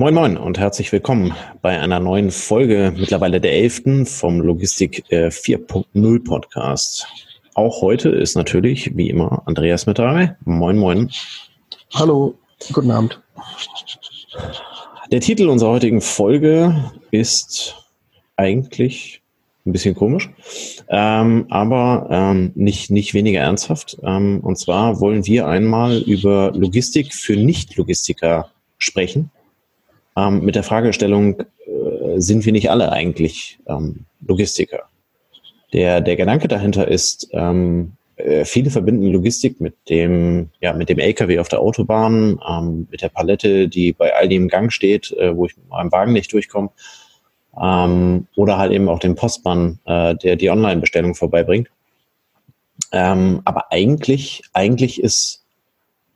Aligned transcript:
Moin 0.00 0.14
Moin 0.14 0.38
und 0.38 0.58
herzlich 0.58 0.90
willkommen 0.92 1.34
bei 1.60 1.78
einer 1.78 2.00
neuen 2.00 2.30
Folge, 2.30 2.90
mittlerweile 2.96 3.38
der 3.38 3.52
elften 3.52 4.06
vom 4.06 4.40
Logistik 4.40 5.04
4.0 5.10 6.16
äh, 6.16 6.18
Podcast. 6.20 7.06
Auch 7.52 7.82
heute 7.82 8.08
ist 8.08 8.34
natürlich, 8.34 8.96
wie 8.96 9.10
immer, 9.10 9.42
Andreas 9.44 9.84
mit 9.84 9.98
dabei. 9.98 10.38
Moin 10.46 10.78
Moin. 10.78 11.10
Hallo, 11.92 12.34
guten 12.72 12.90
Abend. 12.90 13.20
Der 15.12 15.20
Titel 15.20 15.50
unserer 15.50 15.72
heutigen 15.72 16.00
Folge 16.00 16.82
ist 17.10 17.76
eigentlich 18.36 19.20
ein 19.66 19.72
bisschen 19.72 19.94
komisch, 19.94 20.30
ähm, 20.88 21.44
aber 21.50 22.06
ähm, 22.10 22.52
nicht, 22.54 22.90
nicht 22.90 23.12
weniger 23.12 23.40
ernsthaft. 23.40 23.98
Ähm, 24.02 24.40
und 24.40 24.56
zwar 24.56 24.98
wollen 24.98 25.26
wir 25.26 25.46
einmal 25.46 25.98
über 25.98 26.52
Logistik 26.52 27.12
für 27.12 27.36
Nicht-Logistiker 27.36 28.50
sprechen. 28.78 29.30
Ähm, 30.20 30.44
mit 30.44 30.54
der 30.54 30.62
Fragestellung, 30.62 31.40
äh, 31.40 32.20
sind 32.20 32.44
wir 32.44 32.52
nicht 32.52 32.70
alle 32.70 32.92
eigentlich 32.92 33.58
ähm, 33.66 34.04
Logistiker? 34.26 34.84
Der, 35.72 36.00
der 36.00 36.16
Gedanke 36.16 36.48
dahinter 36.48 36.88
ist, 36.88 37.28
ähm, 37.32 37.92
äh, 38.16 38.44
viele 38.44 38.70
verbinden 38.70 39.06
Logistik 39.06 39.60
mit 39.60 39.74
dem, 39.88 40.50
ja, 40.60 40.72
mit 40.72 40.88
dem 40.88 40.98
LKW 40.98 41.38
auf 41.38 41.48
der 41.48 41.60
Autobahn, 41.60 42.40
ähm, 42.48 42.88
mit 42.90 43.02
der 43.02 43.08
Palette, 43.08 43.68
die 43.68 43.92
bei 43.92 44.14
Aldi 44.14 44.36
im 44.36 44.48
Gang 44.48 44.72
steht, 44.72 45.12
äh, 45.12 45.34
wo 45.34 45.46
ich 45.46 45.56
mit 45.56 45.68
meinem 45.68 45.92
Wagen 45.92 46.12
nicht 46.12 46.32
durchkomme, 46.32 46.70
ähm, 47.60 48.26
oder 48.36 48.58
halt 48.58 48.72
eben 48.72 48.88
auch 48.88 48.98
den 48.98 49.14
Postmann, 49.14 49.78
äh, 49.86 50.14
der 50.16 50.36
die 50.36 50.50
Online-Bestellung 50.50 51.14
vorbeibringt. 51.14 51.68
Ähm, 52.92 53.40
aber 53.44 53.70
eigentlich, 53.70 54.42
eigentlich 54.52 55.02
ist 55.02 55.44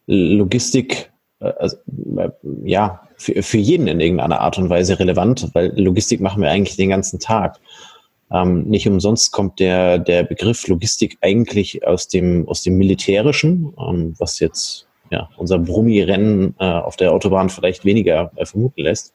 Logistik 0.06 1.12
äh, 1.40 1.52
also, 1.58 1.76
äh, 2.16 2.30
ja 2.64 3.03
für, 3.16 3.42
für 3.42 3.58
jeden 3.58 3.86
in 3.86 4.00
irgendeiner 4.00 4.40
Art 4.40 4.58
und 4.58 4.70
Weise 4.70 4.98
relevant, 4.98 5.50
weil 5.54 5.72
Logistik 5.80 6.20
machen 6.20 6.42
wir 6.42 6.50
eigentlich 6.50 6.76
den 6.76 6.90
ganzen 6.90 7.20
Tag. 7.20 7.60
Ähm, 8.30 8.64
nicht 8.64 8.88
umsonst 8.88 9.32
kommt 9.32 9.60
der, 9.60 9.98
der 9.98 10.24
Begriff 10.24 10.66
Logistik 10.66 11.18
eigentlich 11.20 11.86
aus 11.86 12.08
dem, 12.08 12.48
aus 12.48 12.62
dem 12.62 12.76
Militärischen, 12.76 13.74
ähm, 13.78 14.14
was 14.18 14.40
jetzt 14.40 14.86
ja, 15.10 15.28
unser 15.36 15.58
Brummi-Rennen 15.58 16.54
äh, 16.58 16.64
auf 16.64 16.96
der 16.96 17.12
Autobahn 17.12 17.50
vielleicht 17.50 17.84
weniger 17.84 18.32
äh, 18.36 18.46
vermuten 18.46 18.82
lässt. 18.82 19.12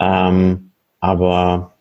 Ähm, 0.00 0.72
aber 1.00 1.72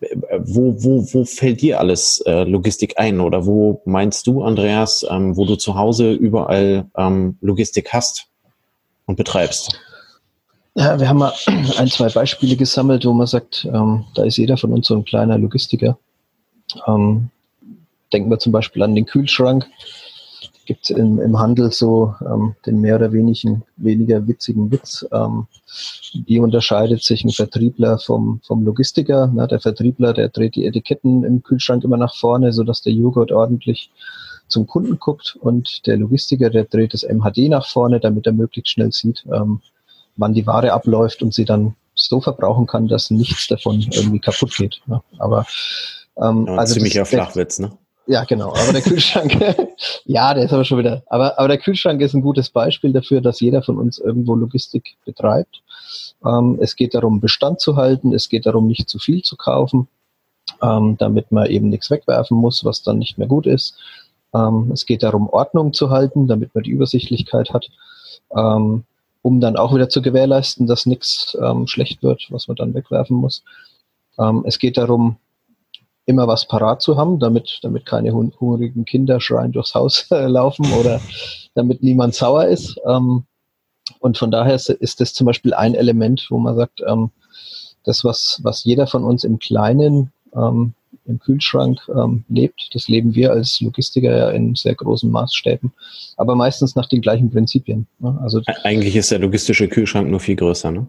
äh, 0.00 0.16
wo, 0.38 0.74
wo, 0.82 1.06
wo 1.12 1.24
fällt 1.24 1.60
dir 1.60 1.78
alles 1.78 2.22
äh, 2.26 2.44
Logistik 2.44 2.94
ein? 2.96 3.20
Oder 3.20 3.46
wo 3.46 3.82
meinst 3.84 4.26
du, 4.26 4.42
Andreas, 4.42 5.06
ähm, 5.08 5.36
wo 5.36 5.44
du 5.44 5.56
zu 5.56 5.74
Hause 5.76 6.12
überall 6.12 6.86
ähm, 6.96 7.36
Logistik 7.40 7.92
hast 7.92 8.28
und 9.06 9.16
betreibst? 9.16 9.78
Ja, 10.74 11.00
wir 11.00 11.08
haben 11.08 11.18
mal 11.18 11.32
ein, 11.78 11.88
zwei 11.88 12.08
Beispiele 12.08 12.56
gesammelt, 12.56 13.04
wo 13.04 13.12
man 13.12 13.26
sagt, 13.26 13.64
ähm, 13.72 14.04
da 14.14 14.24
ist 14.24 14.36
jeder 14.36 14.56
von 14.56 14.72
uns 14.72 14.86
so 14.86 14.94
ein 14.94 15.04
kleiner 15.04 15.38
Logistiker. 15.38 15.98
Ähm, 16.86 17.30
denken 18.12 18.30
wir 18.30 18.38
zum 18.38 18.52
Beispiel 18.52 18.82
an 18.82 18.94
den 18.94 19.06
Kühlschrank. 19.06 19.66
Gibt 20.66 20.84
es 20.84 20.90
im, 20.90 21.20
im, 21.20 21.36
Handel 21.36 21.72
so 21.72 22.14
ähm, 22.20 22.54
den 22.64 22.80
mehr 22.80 22.94
oder 22.94 23.12
wenigen, 23.12 23.64
weniger 23.76 24.28
witzigen 24.28 24.70
Witz. 24.70 25.04
Ähm, 25.10 25.48
wie 26.26 26.38
unterscheidet 26.38 27.02
sich 27.02 27.24
ein 27.24 27.30
Vertriebler 27.30 27.98
vom, 27.98 28.40
vom 28.44 28.64
Logistiker? 28.64 29.28
Na, 29.34 29.48
der 29.48 29.58
Vertriebler, 29.58 30.12
der 30.12 30.28
dreht 30.28 30.54
die 30.54 30.66
Etiketten 30.66 31.24
im 31.24 31.42
Kühlschrank 31.42 31.82
immer 31.82 31.96
nach 31.96 32.14
vorne, 32.14 32.52
sodass 32.52 32.82
der 32.82 32.92
Joghurt 32.92 33.32
ordentlich 33.32 33.90
zum 34.46 34.68
Kunden 34.68 35.00
guckt. 35.00 35.36
Und 35.40 35.86
der 35.88 35.96
Logistiker, 35.96 36.50
der 36.50 36.64
dreht 36.64 36.94
das 36.94 37.02
MHD 37.02 37.48
nach 37.48 37.66
vorne, 37.66 37.98
damit 37.98 38.26
er 38.26 38.32
möglichst 38.32 38.70
schnell 38.70 38.92
sieht, 38.92 39.24
ähm, 39.32 39.60
wann 40.20 40.34
die 40.34 40.46
Ware 40.46 40.72
abläuft 40.72 41.22
und 41.22 41.34
sie 41.34 41.44
dann 41.44 41.74
so 41.94 42.20
verbrauchen 42.20 42.66
kann, 42.66 42.88
dass 42.88 43.10
nichts 43.10 43.48
davon 43.48 43.80
irgendwie 43.80 44.20
kaputt 44.20 44.54
geht. 44.56 44.80
Ne? 44.86 45.02
Aber 45.18 45.46
ähm, 46.16 46.46
ja, 46.46 46.56
also 46.56 46.74
ziemlicher 46.74 47.04
Flachwitz, 47.04 47.58
ne? 47.58 47.72
Ja, 48.06 48.24
genau. 48.24 48.48
Aber 48.48 48.72
der 48.72 48.82
Kühlschrank, 48.82 49.38
ja, 50.04 50.34
der 50.34 50.44
ist 50.44 50.52
aber 50.52 50.64
schon 50.64 50.78
wieder. 50.78 51.02
Aber, 51.06 51.38
aber 51.38 51.48
der 51.48 51.58
Kühlschrank 51.58 52.00
ist 52.00 52.14
ein 52.14 52.22
gutes 52.22 52.50
Beispiel 52.50 52.92
dafür, 52.92 53.20
dass 53.20 53.40
jeder 53.40 53.62
von 53.62 53.78
uns 53.78 53.98
irgendwo 53.98 54.34
Logistik 54.34 54.96
betreibt. 55.04 55.62
Ähm, 56.24 56.58
es 56.60 56.74
geht 56.74 56.94
darum, 56.94 57.20
Bestand 57.20 57.60
zu 57.60 57.76
halten. 57.76 58.12
Es 58.12 58.28
geht 58.28 58.46
darum, 58.46 58.66
nicht 58.66 58.88
zu 58.88 58.98
viel 58.98 59.22
zu 59.22 59.36
kaufen, 59.36 59.86
ähm, 60.60 60.96
damit 60.98 61.30
man 61.30 61.46
eben 61.46 61.68
nichts 61.68 61.90
wegwerfen 61.90 62.36
muss, 62.36 62.64
was 62.64 62.82
dann 62.82 62.98
nicht 62.98 63.16
mehr 63.16 63.28
gut 63.28 63.46
ist. 63.46 63.76
Ähm, 64.34 64.70
es 64.72 64.86
geht 64.86 65.02
darum, 65.04 65.28
Ordnung 65.28 65.72
zu 65.72 65.90
halten, 65.90 66.26
damit 66.26 66.54
man 66.54 66.64
die 66.64 66.70
Übersichtlichkeit 66.70 67.50
hat. 67.50 67.68
Um 69.22 69.40
dann 69.40 69.56
auch 69.56 69.74
wieder 69.74 69.88
zu 69.88 70.00
gewährleisten, 70.00 70.66
dass 70.66 70.86
nichts 70.86 71.36
ähm, 71.40 71.66
schlecht 71.66 72.02
wird, 72.02 72.28
was 72.30 72.48
man 72.48 72.56
dann 72.56 72.74
wegwerfen 72.74 73.16
muss. 73.16 73.42
Ähm, 74.18 74.44
es 74.46 74.58
geht 74.58 74.76
darum, 74.76 75.16
immer 76.06 76.26
was 76.26 76.46
parat 76.46 76.82
zu 76.82 76.96
haben, 76.96 77.18
damit, 77.18 77.60
damit 77.62 77.86
keine 77.86 78.12
hungrigen 78.12 78.84
Kinder 78.84 79.20
schreien 79.20 79.52
durchs 79.52 79.74
Haus 79.74 80.06
äh, 80.10 80.26
laufen 80.26 80.66
oder 80.72 81.00
damit 81.54 81.82
niemand 81.82 82.14
sauer 82.14 82.46
ist. 82.46 82.78
Ähm, 82.86 83.24
und 83.98 84.18
von 84.18 84.30
daher 84.30 84.54
ist, 84.54 84.68
ist 84.68 85.00
das 85.00 85.14
zum 85.14 85.26
Beispiel 85.26 85.54
ein 85.54 85.74
Element, 85.74 86.26
wo 86.30 86.38
man 86.38 86.56
sagt, 86.56 86.82
ähm, 86.86 87.10
das, 87.84 88.04
was, 88.04 88.40
was 88.42 88.64
jeder 88.64 88.86
von 88.86 89.04
uns 89.04 89.24
im 89.24 89.38
Kleinen 89.38 90.12
ähm, 90.34 90.74
im 91.06 91.18
Kühlschrank 91.18 91.80
ähm, 91.94 92.24
lebt. 92.28 92.70
Das 92.74 92.88
leben 92.88 93.14
wir 93.14 93.32
als 93.32 93.60
Logistiker 93.60 94.16
ja 94.16 94.30
in 94.30 94.54
sehr 94.54 94.74
großen 94.74 95.10
Maßstäben, 95.10 95.72
aber 96.16 96.34
meistens 96.34 96.76
nach 96.76 96.88
den 96.88 97.00
gleichen 97.00 97.30
Prinzipien. 97.30 97.86
Ne? 97.98 98.18
Also 98.22 98.42
eigentlich 98.64 98.96
ist 98.96 99.10
der 99.10 99.18
logistische 99.18 99.68
Kühlschrank 99.68 100.08
nur 100.08 100.20
viel 100.20 100.36
größer, 100.36 100.70
ne? 100.70 100.86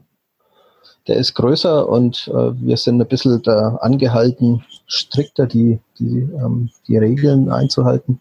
Der 1.08 1.16
ist 1.16 1.34
größer 1.34 1.90
und 1.90 2.28
äh, 2.28 2.52
wir 2.62 2.78
sind 2.78 3.02
ein 3.02 3.08
bisschen 3.08 3.42
da 3.42 3.78
angehalten, 3.78 4.64
strikter 4.86 5.48
die, 5.48 5.80
die, 5.98 6.20
ähm, 6.20 6.70
die 6.88 6.98
Regeln 6.98 7.50
einzuhalten, 7.50 8.20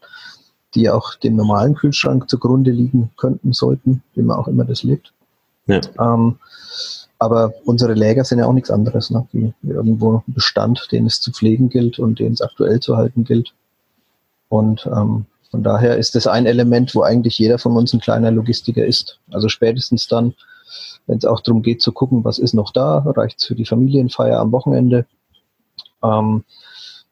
die 0.73 0.89
auch 0.89 1.13
dem 1.15 1.35
normalen 1.35 1.75
Kühlschrank 1.75 2.27
zugrunde 2.27 2.71
liegen 2.71 3.11
könnten, 3.17 3.53
sollten, 3.53 4.01
wie 4.15 4.23
man 4.23 4.37
auch 4.37 4.47
immer 4.47 4.65
das 4.65 4.81
lebt. 4.81 5.13
Ja. 5.67 5.81
Ähm, 5.99 6.39
aber 7.21 7.53
unsere 7.65 7.93
Läger 7.93 8.23
sind 8.23 8.39
ja 8.39 8.47
auch 8.47 8.53
nichts 8.53 8.71
anderes, 8.71 9.11
ne? 9.11 9.27
wie, 9.31 9.53
wie 9.61 9.73
irgendwo 9.73 10.23
ein 10.27 10.33
Bestand, 10.33 10.87
den 10.91 11.05
es 11.05 11.21
zu 11.21 11.31
pflegen 11.31 11.69
gilt 11.69 11.99
und 11.99 12.17
den 12.17 12.33
es 12.33 12.41
aktuell 12.41 12.79
zu 12.79 12.97
halten 12.97 13.25
gilt. 13.25 13.53
Und 14.49 14.87
ähm, 14.87 15.27
von 15.51 15.61
daher 15.61 15.97
ist 15.97 16.15
das 16.15 16.25
ein 16.25 16.47
Element, 16.47 16.95
wo 16.95 17.03
eigentlich 17.03 17.37
jeder 17.37 17.59
von 17.59 17.77
uns 17.77 17.93
ein 17.93 17.99
kleiner 17.99 18.31
Logistiker 18.31 18.83
ist. 18.83 19.19
Also 19.29 19.49
spätestens 19.49 20.07
dann, 20.07 20.33
wenn 21.05 21.19
es 21.19 21.25
auch 21.25 21.41
darum 21.41 21.61
geht 21.61 21.83
zu 21.83 21.91
gucken, 21.91 22.23
was 22.25 22.39
ist 22.39 22.55
noch 22.55 22.71
da, 22.71 22.97
reicht 23.05 23.39
es 23.39 23.45
für 23.45 23.55
die 23.55 23.67
Familienfeier 23.67 24.39
am 24.39 24.51
Wochenende. 24.51 25.05
Ähm, 26.03 26.43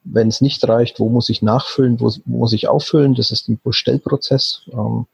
wenn 0.03 0.29
es 0.29 0.41
nicht 0.41 0.67
reicht, 0.67 0.99
wo 0.99 1.09
muss 1.09 1.29
ich 1.29 1.43
nachfüllen, 1.43 1.99
wo, 1.99 2.11
wo 2.25 2.37
muss 2.39 2.53
ich 2.53 2.67
auffüllen? 2.67 3.13
Das 3.13 3.29
ist 3.29 3.47
ein 3.47 3.59
Bestellprozess. 3.63 4.63
Ähm, 4.73 5.05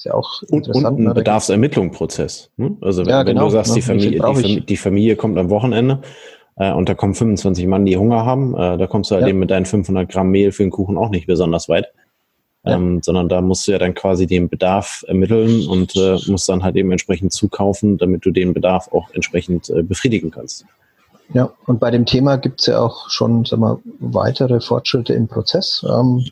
ist 0.00 0.06
ja 0.06 0.14
auch 0.14 0.42
interessant. 0.48 0.98
Und, 0.98 1.04
und 1.04 1.08
ein 1.08 1.14
Bedarfsermittlungsprozess. 1.14 2.50
Ne? 2.56 2.76
Also 2.80 3.04
wenn, 3.04 3.10
ja, 3.10 3.22
genau, 3.22 3.42
wenn, 3.42 3.46
du 3.48 3.52
sagst, 3.52 3.70
ne? 3.72 3.74
die, 3.76 3.82
Familie, 3.82 4.32
die, 4.42 4.60
die, 4.64 4.76
Familie, 4.78 5.16
kommt 5.16 5.36
am 5.38 5.50
Wochenende 5.50 6.00
äh, 6.56 6.72
und 6.72 6.88
da 6.88 6.94
kommen 6.94 7.14
25 7.14 7.66
Mann, 7.66 7.84
die 7.84 7.98
Hunger 7.98 8.24
haben, 8.24 8.54
äh, 8.54 8.78
da 8.78 8.86
kommst 8.86 9.10
du 9.10 9.16
halt 9.16 9.24
ja. 9.24 9.28
eben 9.28 9.38
mit 9.38 9.50
deinen 9.50 9.66
500 9.66 10.08
Gramm 10.08 10.30
Mehl 10.30 10.52
für 10.52 10.62
den 10.62 10.70
Kuchen 10.70 10.96
auch 10.96 11.10
nicht 11.10 11.26
besonders 11.26 11.68
weit. 11.68 11.88
Ähm, 12.62 12.96
ja. 12.96 13.00
sondern 13.02 13.30
da 13.30 13.40
musst 13.40 13.66
du 13.66 13.72
ja 13.72 13.78
dann 13.78 13.94
quasi 13.94 14.26
den 14.26 14.50
Bedarf 14.50 15.02
ermitteln 15.08 15.66
und 15.66 15.96
äh, 15.96 16.18
musst 16.26 16.46
dann 16.46 16.62
halt 16.62 16.76
eben 16.76 16.92
entsprechend 16.92 17.32
zukaufen, 17.32 17.96
damit 17.96 18.26
du 18.26 18.30
den 18.30 18.52
Bedarf 18.52 18.92
auch 18.92 19.08
entsprechend 19.14 19.70
äh, 19.70 19.82
befriedigen 19.82 20.30
kannst. 20.30 20.66
Ja, 21.32 21.50
und 21.66 21.80
bei 21.80 21.90
dem 21.90 22.04
Thema 22.04 22.36
gibt 22.36 22.60
es 22.60 22.66
ja 22.66 22.80
auch 22.80 23.08
schon 23.08 23.46
sag 23.46 23.60
mal, 23.60 23.78
weitere 23.98 24.60
Fortschritte 24.60 25.14
im 25.14 25.26
Prozess. 25.26 25.86
Ähm, 25.88 26.22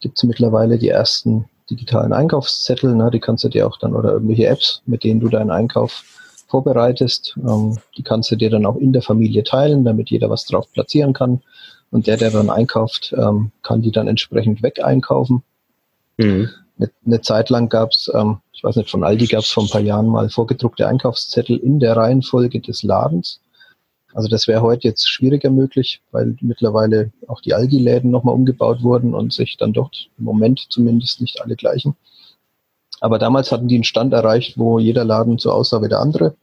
gibt 0.00 0.16
es 0.16 0.24
mittlerweile 0.24 0.78
die 0.78 0.88
ersten 0.88 1.46
digitalen 1.70 2.12
Einkaufszettel, 2.12 2.94
ne, 2.94 3.10
die 3.10 3.20
kannst 3.20 3.44
du 3.44 3.48
dir 3.48 3.66
auch 3.66 3.78
dann 3.78 3.94
oder 3.94 4.12
irgendwelche 4.12 4.46
Apps, 4.46 4.82
mit 4.86 5.04
denen 5.04 5.20
du 5.20 5.28
deinen 5.28 5.50
Einkauf 5.50 6.04
vorbereitest, 6.48 7.36
ähm, 7.36 7.76
die 7.96 8.02
kannst 8.02 8.30
du 8.30 8.36
dir 8.36 8.50
dann 8.50 8.66
auch 8.66 8.76
in 8.76 8.92
der 8.92 9.02
Familie 9.02 9.42
teilen, 9.44 9.84
damit 9.84 10.10
jeder 10.10 10.30
was 10.30 10.44
drauf 10.44 10.70
platzieren 10.72 11.12
kann. 11.12 11.42
Und 11.90 12.06
der, 12.06 12.16
der 12.16 12.30
dann 12.30 12.50
einkauft, 12.50 13.14
ähm, 13.16 13.52
kann 13.62 13.82
die 13.82 13.92
dann 13.92 14.08
entsprechend 14.08 14.62
weg 14.62 14.82
einkaufen. 14.82 15.42
Mhm. 16.16 16.50
Eine, 16.78 16.90
eine 17.06 17.20
Zeit 17.20 17.48
lang 17.48 17.68
gab 17.68 17.90
es, 17.90 18.10
ähm, 18.14 18.38
ich 18.52 18.62
weiß 18.62 18.76
nicht, 18.76 18.90
von 18.90 19.04
Aldi 19.04 19.26
gab 19.26 19.40
es 19.40 19.50
vor 19.50 19.64
ein 19.64 19.70
paar 19.70 19.80
Jahren 19.80 20.08
mal 20.08 20.28
vorgedruckte 20.28 20.86
Einkaufszettel 20.86 21.56
in 21.56 21.78
der 21.80 21.96
Reihenfolge 21.96 22.60
des 22.60 22.82
Ladens. 22.82 23.40
Also 24.16 24.28
das 24.28 24.48
wäre 24.48 24.62
heute 24.62 24.88
jetzt 24.88 25.06
schwieriger 25.06 25.50
möglich, 25.50 26.00
weil 26.10 26.38
mittlerweile 26.40 27.12
auch 27.26 27.42
die 27.42 27.52
Aldi-Läden 27.52 28.10
nochmal 28.10 28.34
umgebaut 28.34 28.82
wurden 28.82 29.12
und 29.12 29.34
sich 29.34 29.58
dann 29.58 29.74
dort 29.74 30.08
im 30.16 30.24
Moment 30.24 30.68
zumindest 30.70 31.20
nicht 31.20 31.42
alle 31.42 31.54
gleichen. 31.54 31.96
Aber 33.02 33.18
damals 33.18 33.52
hatten 33.52 33.68
die 33.68 33.74
einen 33.74 33.84
Stand 33.84 34.14
erreicht, 34.14 34.56
wo 34.56 34.78
jeder 34.78 35.04
Laden 35.04 35.36
so 35.36 35.52
aussah 35.52 35.82
wie 35.82 35.90
der 35.90 36.00
andere. 36.00 36.34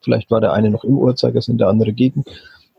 Vielleicht 0.00 0.30
war 0.30 0.40
der 0.40 0.52
eine 0.52 0.70
noch 0.70 0.84
im 0.84 0.96
Uhrzeigersinn, 0.96 1.58
der 1.58 1.66
andere 1.66 1.92
gegen. 1.92 2.22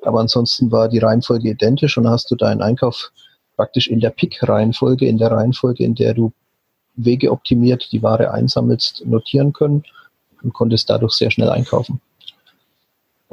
Aber 0.04 0.22
ansonsten 0.22 0.72
war 0.72 0.88
die 0.88 1.00
Reihenfolge 1.00 1.50
identisch 1.50 1.98
und 1.98 2.08
hast 2.08 2.32
du 2.32 2.38
deinen 2.38 2.62
Einkauf 2.62 3.12
praktisch 3.58 3.90
in 3.90 4.00
der 4.00 4.12
Pick-Reihenfolge, 4.12 5.06
in 5.06 5.18
der 5.18 5.32
Reihenfolge, 5.32 5.84
in 5.84 5.96
der 5.96 6.14
du 6.14 6.32
Wege 6.96 7.30
optimiert 7.30 7.92
die 7.92 8.02
Ware 8.02 8.32
einsammelst, 8.32 9.06
notieren 9.06 9.52
können 9.52 9.84
und 10.42 10.54
konntest 10.54 10.90
dadurch 10.90 11.12
sehr 11.12 11.30
schnell 11.30 11.50
einkaufen. 11.50 12.00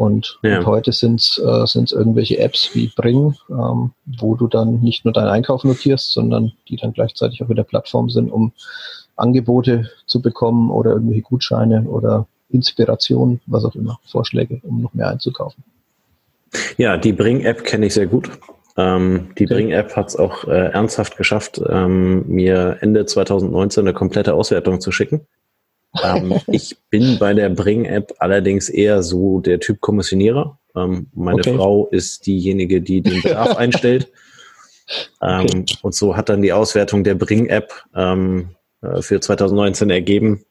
Und, 0.01 0.39
ja. 0.43 0.61
und 0.61 0.67
heute 0.67 0.93
sind 0.93 1.21
es 1.21 1.37
äh, 1.37 1.95
irgendwelche 1.95 2.39
Apps 2.39 2.71
wie 2.73 2.91
Bring, 2.97 3.35
ähm, 3.51 3.91
wo 4.19 4.35
du 4.35 4.47
dann 4.47 4.81
nicht 4.81 5.05
nur 5.05 5.13
deinen 5.13 5.29
Einkauf 5.29 5.63
notierst, 5.63 6.15
sondern 6.15 6.53
die 6.71 6.77
dann 6.77 6.95
gleichzeitig 6.95 7.43
auch 7.43 7.51
in 7.51 7.57
der 7.57 7.65
Plattform 7.65 8.09
sind, 8.09 8.31
um 8.31 8.53
Angebote 9.17 9.91
zu 10.07 10.23
bekommen 10.23 10.71
oder 10.71 10.93
irgendwelche 10.93 11.21
Gutscheine 11.21 11.83
oder 11.83 12.27
Inspiration, 12.49 13.41
was 13.45 13.67
auch 13.67 13.75
immer, 13.75 14.01
Vorschläge, 14.07 14.63
um 14.63 14.81
noch 14.81 14.95
mehr 14.95 15.09
einzukaufen. 15.09 15.63
Ja, 16.79 16.97
die 16.97 17.13
Bring-App 17.13 17.65
kenne 17.65 17.85
ich 17.85 17.93
sehr 17.93 18.07
gut. 18.07 18.31
Ähm, 18.79 19.33
die 19.39 19.45
okay. 19.45 19.55
Bring-App 19.55 19.95
hat 19.97 20.09
es 20.09 20.17
auch 20.17 20.45
äh, 20.45 20.71
ernsthaft 20.71 21.19
geschafft, 21.19 21.61
ähm, 21.69 22.27
mir 22.27 22.79
Ende 22.81 23.05
2019 23.05 23.85
eine 23.85 23.93
komplette 23.93 24.33
Auswertung 24.33 24.81
zu 24.81 24.93
schicken. 24.93 25.27
Ähm, 26.03 26.41
ich 26.47 26.77
bin 26.91 27.19
bei 27.19 27.35
der 27.35 27.49
Bring-App 27.51 28.15
allerdings 28.19 28.69
eher 28.69 29.03
so 29.03 29.41
der 29.41 29.61
Typ 29.61 29.81
Kommissionierer. 29.81 30.59
Ähm, 30.77 31.09
meine 31.15 31.41
okay. 31.41 31.55
Frau 31.57 31.89
ist 31.89 32.27
diejenige, 32.27 32.81
die 32.81 33.01
den 33.01 33.23
Bedarf 33.23 33.57
einstellt. 33.57 34.11
Ähm, 35.23 35.47
okay. 35.47 35.65
Und 35.83 35.95
so 35.95 36.17
hat 36.17 36.29
dann 36.29 36.43
die 36.43 36.53
Auswertung 36.53 37.05
der 37.05 37.15
Bring-App 37.15 37.73
ähm, 37.95 38.51
äh, 38.83 39.03
für 39.03 39.21
2019 39.21 39.91
ergeben, 39.91 40.45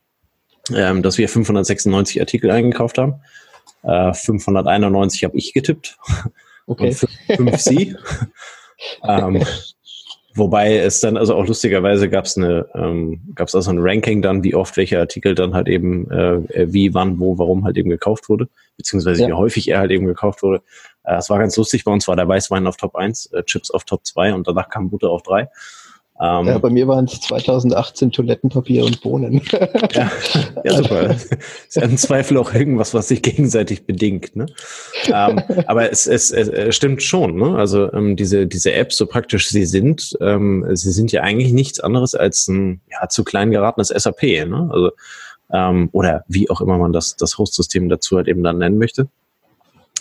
ähm, 0.74 1.02
dass 1.02 1.18
wir 1.18 1.30
596 1.30 2.20
Artikel 2.20 2.52
eingekauft 2.52 2.98
haben. 2.98 3.22
Äh, 3.84 4.14
591 4.14 5.24
habe 5.24 5.38
ich 5.38 5.54
getippt. 5.54 5.98
Okay. 6.68 6.96
Und 7.38 7.52
5 7.52 7.58
sie. 7.58 7.96
ähm, 9.04 9.44
Wobei 10.40 10.78
es 10.78 11.02
dann, 11.02 11.18
also 11.18 11.36
auch 11.36 11.46
lustigerweise 11.46 12.10
gab 12.10 12.26
es 12.26 12.38
eine, 12.38 12.68
ähm, 12.74 13.22
gab 13.36 13.50
es 13.50 13.56
also 13.56 13.72
ein 13.72 13.80
Ranking 13.80 14.22
dann, 14.22 14.44
wie 14.44 14.56
oft 14.56 14.78
welcher 14.78 15.00
Artikel 15.00 15.36
dann 15.36 15.54
halt 15.54 15.68
eben, 15.68 16.10
äh, 16.10 16.72
wie, 16.72 16.94
wann, 16.94 17.20
wo, 17.20 17.38
warum 17.38 17.66
halt 17.66 17.78
eben 17.78 17.90
gekauft 17.90 18.30
wurde, 18.30 18.48
beziehungsweise 18.78 19.24
ja. 19.24 19.28
wie 19.28 19.34
häufig 19.34 19.68
er 19.68 19.80
halt 19.80 19.92
eben 19.92 20.06
gekauft 20.06 20.42
wurde. 20.42 20.62
Äh, 21.04 21.18
es 21.18 21.30
war 21.30 21.40
ganz 21.40 21.58
lustig, 21.58 21.84
bei 21.84 21.92
uns 21.92 22.08
war 22.08 22.16
der 22.16 22.28
Weißwein 22.28 22.66
auf 22.68 22.78
Top 22.78 22.96
1, 22.96 23.28
äh, 23.34 23.44
Chips 23.44 23.70
auf 23.70 23.84
Top 23.84 24.06
2 24.06 24.34
und 24.34 24.48
danach 24.48 24.70
kam 24.70 24.90
Butter 24.90 25.10
auf 25.10 25.24
3. 25.24 25.50
Ähm, 26.22 26.48
ja, 26.48 26.58
bei 26.58 26.70
mir 26.70 26.88
waren 26.88 27.06
es 27.06 27.22
2018 27.22 28.12
Toilettenpapier 28.12 28.84
und 28.84 29.00
Bohnen. 29.02 29.42
ja, 29.94 30.12
ja, 30.66 30.74
super. 30.74 31.12
ist 31.12 31.76
ja 31.76 31.84
im 31.84 31.96
Zweifel 31.96 32.38
auch 32.38 32.54
irgendwas, 32.54 32.94
was 32.94 33.08
sich 33.08 33.22
gegenseitig 33.22 33.86
bedingt. 33.86 34.36
Ne? 34.36 34.48
Ähm, 35.08 35.42
aber 35.66 35.90
es, 35.90 36.08
es, 36.08 36.32
es 36.32 36.76
stimmt 36.76 37.04
schon. 37.04 37.36
Ne? 37.36 37.56
Also 37.56 37.92
ähm, 37.94 38.18
diese, 38.18 38.48
diese 38.48 38.74
Apps, 38.74 38.98
so 38.98 39.06
praktisch 39.06 39.48
sie 39.48 39.66
sind, 39.66 40.18
ähm, 40.20 40.66
sie 40.74 40.92
sind 40.92 41.14
ja 41.14 41.22
eigentlich 41.22 41.54
nichts 41.54 41.80
anderes 41.80 42.16
als 42.16 42.50
ein 42.50 42.82
ja, 42.92 43.08
zu 43.08 43.24
klein 43.24 43.52
geratenes 43.52 43.88
SAP. 43.88 44.24
Ne? 44.24 44.70
Also, 44.72 44.92
ähm, 45.54 45.88
oder 45.94 46.26
wie 46.28 46.50
auch 46.50 46.60
immer 46.60 46.78
man 46.78 46.92
das, 46.92 47.16
das 47.16 47.38
Host-System 47.38 47.88
dazu 47.88 48.18
halt 48.18 48.28
eben 48.28 48.44
dann 48.44 48.58
nennen 48.58 48.78
möchte. 48.78 49.08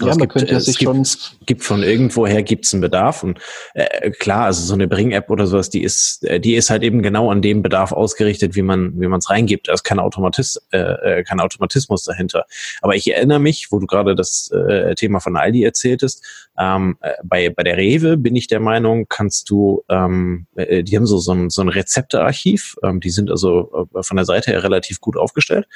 Ja, 0.00 0.06
man 0.06 0.19
gibt, 0.19 0.33
könnte 0.33 0.61
sich 0.61 0.79
gibt, 0.79 0.89
schon. 0.89 1.00
Es 1.03 1.37
gibt 1.47 1.65
von 1.65 1.83
irgendwoher 1.83 2.43
gibt's 2.43 2.73
einen 2.73 2.81
Bedarf 2.81 3.23
und 3.23 3.39
äh, 3.75 4.11
klar, 4.11 4.45
also 4.45 4.65
so 4.65 4.75
eine 4.75 4.89
Bring-App 4.89 5.31
oder 5.31 5.47
sowas, 5.47 5.71
die 5.71 5.83
ist, 5.83 6.25
äh, 6.25 6.41
die 6.41 6.55
ist 6.55 6.71
halt 6.71 6.83
eben 6.83 7.03
genau 7.03 7.31
an 7.31 7.43
dem 7.43 7.62
Bedarf 7.62 7.93
ausgerichtet, 7.93 8.55
wie 8.55 8.62
man, 8.62 9.00
wie 9.00 9.06
man 9.06 9.19
es 9.19 9.31
reingibt. 9.31 9.69
Da 9.69 9.75
ist 9.75 9.85
kein 9.85 9.99
Automatis, 9.99 10.61
äh, 10.73 10.79
äh, 10.79 11.25
kein 11.25 11.41
Automatismus 11.41 12.05
dahinter. 12.05 12.45
Aber 12.81 12.95
ich 12.95 13.12
erinnere 13.12 13.41
mich, 13.41 13.69
wo 13.71 13.79
du 13.79 13.87
gerade 13.87 14.15
das 14.15 14.50
äh, 14.50 14.95
Thema 14.95 15.21
von 15.21 15.37
Aldi 15.37 15.65
erzähltest, 15.65 16.25
ähm, 16.59 16.97
äh, 17.00 17.12
bei 17.25 17.50
bei 17.50 17.62
der 17.62 17.77
Rewe 17.77 18.17
bin 18.17 18.37
ich 18.37 18.47
der 18.47 18.61
Meinung, 18.61 19.06
kannst 19.09 19.50
du, 19.50 19.85
ähm, 19.89 20.47
äh, 20.56 20.83
die 20.83 20.97
haben 20.97 21.06
so 21.06 21.19
so 21.19 21.33
ein, 21.33 21.50
so 21.50 21.62
ein 21.62 21.69
Rezeptearchiv, 21.69 22.77
ähm, 22.83 23.00
die 23.00 23.11
sind 23.11 23.31
also 23.31 23.89
von 24.00 24.17
der 24.17 24.27
Seite 24.27 24.50
her 24.50 24.62
relativ 24.62 25.00
gut 25.00 25.17
aufgestellt. 25.17 25.67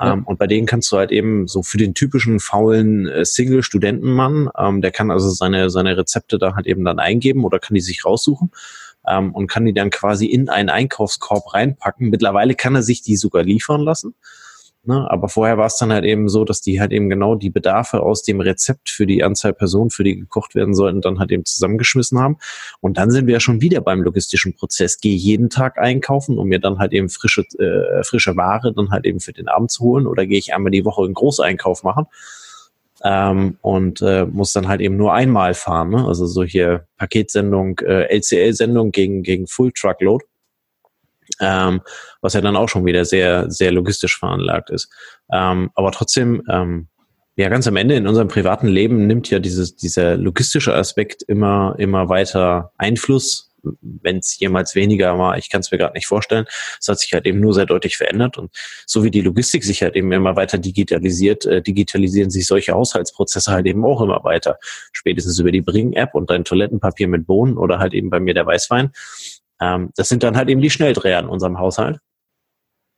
Ähm, 0.00 0.24
und 0.24 0.38
bei 0.38 0.46
denen 0.46 0.66
kannst 0.66 0.92
du 0.92 0.96
halt 0.96 1.10
eben 1.10 1.46
so 1.48 1.62
für 1.62 1.78
den 1.78 1.94
typischen 1.94 2.40
faulen 2.40 3.08
äh, 3.08 3.24
Single-Studentenmann, 3.24 4.50
ähm, 4.56 4.80
der 4.80 4.90
kann 4.90 5.10
also 5.10 5.28
seine, 5.30 5.70
seine 5.70 5.96
Rezepte 5.96 6.38
da 6.38 6.54
halt 6.54 6.66
eben 6.66 6.84
dann 6.84 6.98
eingeben 6.98 7.44
oder 7.44 7.58
kann 7.58 7.74
die 7.74 7.80
sich 7.80 8.04
raussuchen 8.04 8.50
ähm, 9.08 9.34
und 9.34 9.48
kann 9.48 9.64
die 9.64 9.74
dann 9.74 9.90
quasi 9.90 10.26
in 10.26 10.48
einen 10.48 10.68
Einkaufskorb 10.68 11.52
reinpacken. 11.52 12.10
Mittlerweile 12.10 12.54
kann 12.54 12.74
er 12.74 12.82
sich 12.82 13.02
die 13.02 13.16
sogar 13.16 13.42
liefern 13.42 13.80
lassen. 13.80 14.14
Ne? 14.88 15.06
Aber 15.10 15.28
vorher 15.28 15.58
war 15.58 15.66
es 15.66 15.76
dann 15.76 15.92
halt 15.92 16.06
eben 16.06 16.30
so, 16.30 16.46
dass 16.46 16.62
die 16.62 16.80
halt 16.80 16.92
eben 16.92 17.10
genau 17.10 17.34
die 17.34 17.50
Bedarfe 17.50 18.02
aus 18.02 18.22
dem 18.22 18.40
Rezept 18.40 18.88
für 18.88 19.06
die 19.06 19.22
Anzahl 19.22 19.52
Personen, 19.52 19.90
für 19.90 20.02
die 20.02 20.16
gekocht 20.16 20.54
werden 20.54 20.74
sollten, 20.74 21.02
dann 21.02 21.18
halt 21.18 21.30
eben 21.30 21.44
zusammengeschmissen 21.44 22.18
haben. 22.18 22.38
Und 22.80 22.96
dann 22.96 23.10
sind 23.10 23.26
wir 23.26 23.34
ja 23.34 23.40
schon 23.40 23.60
wieder 23.60 23.82
beim 23.82 24.00
logistischen 24.00 24.54
Prozess. 24.54 24.98
Gehe 24.98 25.14
jeden 25.14 25.50
Tag 25.50 25.76
einkaufen, 25.76 26.38
um 26.38 26.48
mir 26.48 26.58
dann 26.58 26.78
halt 26.78 26.94
eben 26.94 27.10
frische, 27.10 27.42
äh, 27.58 28.02
frische 28.02 28.34
Ware 28.38 28.72
dann 28.72 28.90
halt 28.90 29.04
eben 29.04 29.20
für 29.20 29.34
den 29.34 29.48
Abend 29.48 29.70
zu 29.70 29.84
holen. 29.84 30.06
Oder 30.06 30.24
gehe 30.24 30.38
ich 30.38 30.54
einmal 30.54 30.72
die 30.72 30.86
Woche 30.86 31.04
einen 31.04 31.12
Großeinkauf 31.12 31.82
machen. 31.82 32.06
Ähm, 33.04 33.58
und 33.60 34.00
äh, 34.00 34.24
muss 34.24 34.54
dann 34.54 34.68
halt 34.68 34.80
eben 34.80 34.96
nur 34.96 35.12
einmal 35.12 35.52
fahren. 35.52 35.90
Ne? 35.90 36.06
Also 36.06 36.24
solche 36.24 36.86
Paketsendung, 36.96 37.78
äh, 37.80 38.04
LCL-Sendung 38.04 38.90
gegen, 38.90 39.22
gegen 39.22 39.46
Full 39.46 39.72
Truckload 39.72 40.24
ähm, 41.40 41.80
was 42.20 42.34
ja 42.34 42.40
dann 42.40 42.56
auch 42.56 42.68
schon 42.68 42.86
wieder 42.86 43.04
sehr, 43.04 43.50
sehr 43.50 43.72
logistisch 43.72 44.18
veranlagt 44.18 44.70
ist. 44.70 44.90
Ähm, 45.32 45.70
aber 45.74 45.92
trotzdem, 45.92 46.42
ähm, 46.50 46.88
ja, 47.36 47.48
ganz 47.48 47.68
am 47.68 47.76
Ende 47.76 47.94
in 47.94 48.08
unserem 48.08 48.28
privaten 48.28 48.66
Leben 48.66 49.06
nimmt 49.06 49.30
ja 49.30 49.38
dieses, 49.38 49.76
dieser 49.76 50.16
logistische 50.16 50.74
Aspekt 50.74 51.22
immer, 51.22 51.76
immer 51.78 52.08
weiter 52.08 52.72
Einfluss, 52.78 53.48
wenn 53.80 54.18
es 54.18 54.38
jemals 54.38 54.74
weniger 54.74 55.18
war, 55.18 55.36
ich 55.36 55.50
kann 55.50 55.60
es 55.60 55.70
mir 55.70 55.78
gerade 55.78 55.94
nicht 55.94 56.06
vorstellen. 56.06 56.46
Es 56.80 56.88
hat 56.88 56.98
sich 56.98 57.12
halt 57.12 57.26
eben 57.26 57.40
nur 57.40 57.54
sehr 57.54 57.66
deutlich 57.66 57.96
verändert. 57.96 58.38
Und 58.38 58.50
so 58.86 59.04
wie 59.04 59.10
die 59.10 59.20
Logistik 59.20 59.64
sich 59.64 59.82
halt 59.82 59.96
eben 59.96 60.12
immer 60.12 60.36
weiter 60.36 60.58
digitalisiert, 60.58 61.46
äh, 61.46 61.62
digitalisieren 61.62 62.30
sich 62.30 62.46
solche 62.46 62.72
Haushaltsprozesse 62.72 63.52
halt 63.52 63.66
eben 63.66 63.84
auch 63.84 64.00
immer 64.00 64.22
weiter. 64.24 64.58
Spätestens 64.92 65.38
über 65.38 65.52
die 65.52 65.60
Bring-App 65.60 66.14
und 66.14 66.30
dein 66.30 66.44
Toilettenpapier 66.44 67.08
mit 67.08 67.26
Bohnen 67.26 67.56
oder 67.56 67.78
halt 67.78 67.94
eben 67.94 68.10
bei 68.10 68.20
mir 68.20 68.34
der 68.34 68.46
Weißwein. 68.46 68.92
Ähm, 69.60 69.90
das 69.96 70.08
sind 70.08 70.22
dann 70.22 70.36
halt 70.36 70.48
eben 70.48 70.60
die 70.60 70.70
Schnelldreher 70.70 71.20
in 71.20 71.26
unserem 71.26 71.58
Haushalt. 71.58 71.98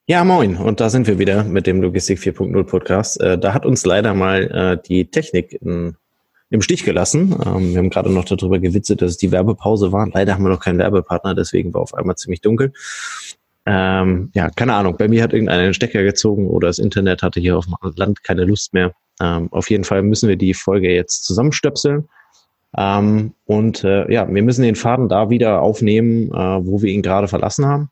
Ja, 0.06 0.24
moin. 0.24 0.56
Und 0.56 0.80
da 0.80 0.90
sind 0.90 1.06
wir 1.06 1.18
wieder 1.18 1.44
mit 1.44 1.66
dem 1.66 1.80
Logistik 1.80 2.18
4.0 2.18 2.64
Podcast. 2.64 3.20
Äh, 3.20 3.38
da 3.38 3.54
hat 3.54 3.64
uns 3.64 3.84
leider 3.86 4.12
mal 4.12 4.42
äh, 4.42 4.88
die 4.88 5.08
Technik 5.08 5.52
in, 5.62 5.96
im 6.50 6.62
Stich 6.62 6.84
gelassen. 6.84 7.32
Ähm, 7.46 7.70
wir 7.70 7.78
haben 7.78 7.90
gerade 7.90 8.10
noch 8.12 8.24
darüber 8.24 8.58
gewitzelt, 8.58 9.02
dass 9.02 9.12
es 9.12 9.16
die 9.18 9.30
Werbepause 9.30 9.92
war. 9.92 10.08
Leider 10.08 10.34
haben 10.34 10.42
wir 10.42 10.50
noch 10.50 10.60
keinen 10.60 10.78
Werbepartner, 10.78 11.34
deswegen 11.34 11.72
war 11.74 11.82
auf 11.82 11.94
einmal 11.94 12.16
ziemlich 12.16 12.40
dunkel. 12.40 12.72
Ähm, 13.66 14.30
ja, 14.34 14.50
keine 14.50 14.74
Ahnung. 14.74 14.96
Bei 14.96 15.06
mir 15.06 15.22
hat 15.22 15.32
irgendeiner 15.32 15.62
den 15.62 15.74
Stecker 15.74 16.02
gezogen 16.02 16.48
oder 16.48 16.66
das 16.66 16.80
Internet 16.80 17.22
hatte 17.22 17.38
hier 17.38 17.56
auf 17.56 17.66
dem 17.66 17.76
Land 17.94 18.24
keine 18.24 18.44
Lust 18.44 18.74
mehr. 18.74 18.92
Ähm, 19.20 19.48
auf 19.52 19.70
jeden 19.70 19.84
Fall 19.84 20.02
müssen 20.02 20.28
wir 20.28 20.36
die 20.36 20.54
Folge 20.54 20.92
jetzt 20.92 21.24
zusammenstöpseln. 21.24 22.08
Ähm, 22.76 23.34
und 23.46 23.84
äh, 23.84 24.10
ja, 24.12 24.32
wir 24.32 24.42
müssen 24.42 24.62
den 24.62 24.76
Faden 24.76 25.08
da 25.08 25.30
wieder 25.30 25.60
aufnehmen, 25.60 26.28
äh, 26.28 26.66
wo 26.66 26.82
wir 26.82 26.92
ihn 26.92 27.02
gerade 27.02 27.28
verlassen 27.28 27.66
haben. 27.66 27.90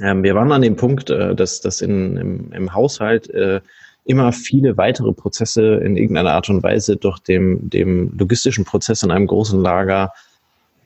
Ähm, 0.00 0.22
wir 0.22 0.34
waren 0.34 0.52
an 0.52 0.62
dem 0.62 0.76
Punkt, 0.76 1.10
äh, 1.10 1.34
dass, 1.34 1.60
dass 1.60 1.80
in, 1.80 2.16
im, 2.16 2.52
im 2.52 2.74
Haushalt 2.74 3.30
äh, 3.30 3.60
immer 4.04 4.32
viele 4.32 4.76
weitere 4.76 5.12
Prozesse 5.12 5.76
in 5.76 5.96
irgendeiner 5.96 6.32
Art 6.32 6.48
und 6.48 6.62
Weise 6.62 6.96
durch 6.96 7.18
dem, 7.18 7.68
dem 7.68 8.16
logistischen 8.16 8.64
Prozess 8.64 9.02
in 9.02 9.10
einem 9.10 9.26
großen 9.26 9.60
Lager 9.60 10.12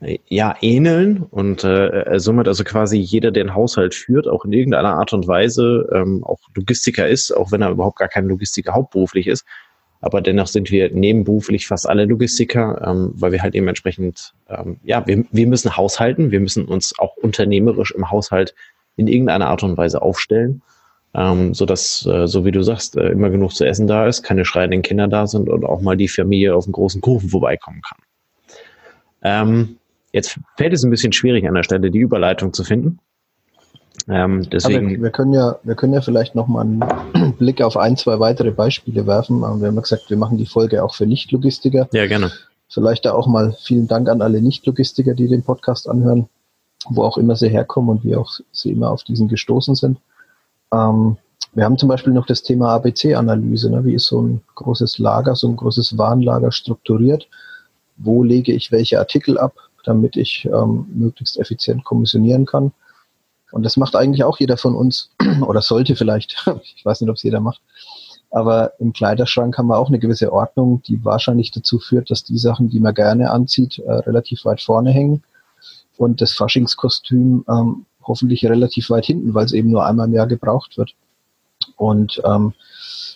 äh, 0.01 0.19
ja 0.27 0.55
ähneln 0.61 1.23
und 1.23 1.63
äh, 1.63 2.19
somit 2.19 2.47
also 2.47 2.63
quasi 2.63 2.97
jeder, 2.97 3.31
der 3.31 3.43
den 3.43 3.55
Haushalt 3.55 3.95
führt, 3.95 4.27
auch 4.27 4.45
in 4.45 4.53
irgendeiner 4.53 4.95
Art 4.95 5.13
und 5.13 5.27
Weise 5.27 5.89
ähm, 5.93 6.23
auch 6.23 6.39
Logistiker 6.55 7.07
ist, 7.07 7.31
auch 7.31 7.51
wenn 7.51 7.61
er 7.61 7.71
überhaupt 7.71 7.99
gar 7.99 8.09
kein 8.09 8.27
Logistiker 8.27 8.73
hauptberuflich 8.73 9.27
ist, 9.27 9.45
aber 10.03 10.19
dennoch 10.19 10.47
sind 10.47 10.69
wir 10.69 10.93
nebenberuflich 10.93 11.65
fast 11.65 11.87
alle 11.87 12.03
Logistiker, 12.03 12.81
ähm, 12.85 13.13
weil 13.15 13.31
wir 13.31 13.41
halt 13.41 13.55
eben 13.55 13.69
entsprechend, 13.69 14.33
ähm, 14.49 14.77
ja, 14.83 15.07
wir, 15.07 15.23
wir 15.31 15.47
müssen 15.47 15.77
haushalten, 15.77 16.29
wir 16.29 16.41
müssen 16.41 16.65
uns 16.65 16.93
auch 16.99 17.15
unternehmerisch 17.15 17.91
im 17.91 18.11
Haushalt 18.11 18.53
in 18.97 19.07
irgendeiner 19.07 19.47
Art 19.47 19.63
und 19.63 19.77
Weise 19.77 20.01
aufstellen, 20.01 20.61
ähm, 21.13 21.53
so 21.53 21.65
dass, 21.65 22.05
äh, 22.05 22.27
so 22.27 22.43
wie 22.43 22.51
du 22.51 22.63
sagst, 22.63 22.97
äh, 22.97 23.07
immer 23.09 23.29
genug 23.29 23.53
zu 23.53 23.65
essen 23.65 23.87
da 23.87 24.05
ist, 24.05 24.23
keine 24.23 24.43
schreienden 24.43 24.81
Kinder 24.81 25.07
da 25.07 25.25
sind 25.25 25.47
und 25.49 25.63
auch 25.63 25.79
mal 25.79 25.95
die 25.95 26.09
Familie 26.09 26.53
auf 26.53 26.65
einen 26.65 26.73
großen 26.73 26.99
Kuchen 26.99 27.29
vorbeikommen 27.29 27.81
kann. 27.81 27.97
Ähm, 29.21 29.77
jetzt 30.11 30.37
fällt 30.57 30.73
es 30.73 30.83
ein 30.83 30.91
bisschen 30.91 31.13
schwierig 31.13 31.47
an 31.47 31.55
der 31.55 31.63
Stelle, 31.63 31.91
die 31.91 31.99
Überleitung 31.99 32.51
zu 32.51 32.65
finden. 32.65 32.99
Ähm, 34.09 34.49
deswegen 34.49 34.89
wir, 34.89 35.01
wir, 35.01 35.09
können 35.11 35.33
ja, 35.33 35.57
wir 35.63 35.75
können 35.75 35.93
ja 35.93 36.01
vielleicht 36.01 36.35
noch 36.35 36.47
mal 36.47 36.61
einen 36.61 37.35
Blick 37.37 37.61
auf 37.61 37.77
ein, 37.77 37.95
zwei 37.95 38.19
weitere 38.19 38.51
Beispiele 38.51 39.07
werfen. 39.07 39.39
Wir 39.39 39.47
haben 39.47 39.61
ja 39.61 39.71
gesagt, 39.71 40.09
wir 40.09 40.17
machen 40.17 40.37
die 40.37 40.45
Folge 40.45 40.83
auch 40.83 40.95
für 40.95 41.05
Nicht-Logistiker. 41.05 41.87
Ja, 41.93 42.07
gerne. 42.07 42.31
Vielleicht 42.69 43.05
da 43.05 43.13
auch 43.13 43.27
mal 43.27 43.55
vielen 43.61 43.87
Dank 43.87 44.09
an 44.09 44.21
alle 44.21 44.41
Nicht-Logistiker, 44.41 45.13
die 45.13 45.27
den 45.27 45.43
Podcast 45.43 45.87
anhören, 45.87 46.27
wo 46.89 47.03
auch 47.03 47.17
immer 47.17 47.35
sie 47.35 47.49
herkommen 47.49 47.89
und 47.89 48.03
wie 48.03 48.15
auch 48.15 48.31
sie 48.51 48.71
immer 48.71 48.89
auf 48.89 49.03
diesen 49.03 49.27
gestoßen 49.27 49.75
sind. 49.75 49.99
Ähm, 50.73 51.17
wir 51.53 51.65
haben 51.65 51.77
zum 51.77 51.87
Beispiel 51.87 52.13
noch 52.13 52.25
das 52.25 52.41
Thema 52.41 52.73
ABC-Analyse. 52.73 53.69
Ne? 53.69 53.85
Wie 53.85 53.93
ist 53.93 54.07
so 54.07 54.21
ein 54.21 54.41
großes 54.55 54.97
Lager, 54.97 55.35
so 55.35 55.47
ein 55.47 55.55
großes 55.55 55.97
Warenlager 55.97 56.51
strukturiert? 56.51 57.27
Wo 57.97 58.23
lege 58.23 58.53
ich 58.53 58.71
welche 58.71 58.99
Artikel 58.99 59.37
ab, 59.37 59.53
damit 59.85 60.17
ich 60.17 60.49
ähm, 60.51 60.87
möglichst 60.93 61.37
effizient 61.37 61.83
kommissionieren 61.83 62.45
kann? 62.45 62.71
Und 63.53 63.61
das 63.61 63.77
macht 63.77 63.95
eigentlich 63.95 64.23
auch 64.23 64.39
jeder 64.39 64.57
von 64.57 64.73
uns 64.73 65.11
oder 65.47 65.61
sollte 65.61 65.95
vielleicht, 65.95 66.43
ich 66.75 66.83
weiß 66.83 67.01
nicht, 67.01 67.09
ob 67.09 67.17
es 67.17 67.23
jeder 67.23 67.39
macht, 67.39 67.61
Aber 68.31 68.71
im 68.79 68.93
Kleiderschrank 68.93 69.55
haben 69.59 69.67
wir 69.67 69.77
auch 69.77 69.89
eine 69.89 69.99
gewisse 69.99 70.33
Ordnung, 70.33 70.81
die 70.81 71.05
wahrscheinlich 71.05 71.51
dazu 71.51 71.77
führt, 71.77 72.09
dass 72.09 72.23
die 72.23 72.39
Sachen, 72.39 72.69
die 72.69 72.79
man 72.79 72.95
gerne 72.95 73.29
anzieht, 73.29 73.77
äh, 73.77 73.91
relativ 73.91 74.43
weit 74.45 74.59
vorne 74.59 74.89
hängen 74.89 75.21
und 75.97 76.19
das 76.19 76.33
Faschingskostüm 76.33 77.45
ähm, 77.47 77.85
hoffentlich 78.01 78.43
relativ 78.43 78.89
weit 78.89 79.05
hinten, 79.05 79.35
weil 79.35 79.45
es 79.45 79.53
eben 79.53 79.69
nur 79.69 79.85
einmal 79.85 80.07
im 80.07 80.13
Jahr 80.13 80.27
gebraucht 80.27 80.75
wird. 80.79 80.95
Und 81.77 82.23
ähm, 82.25 82.53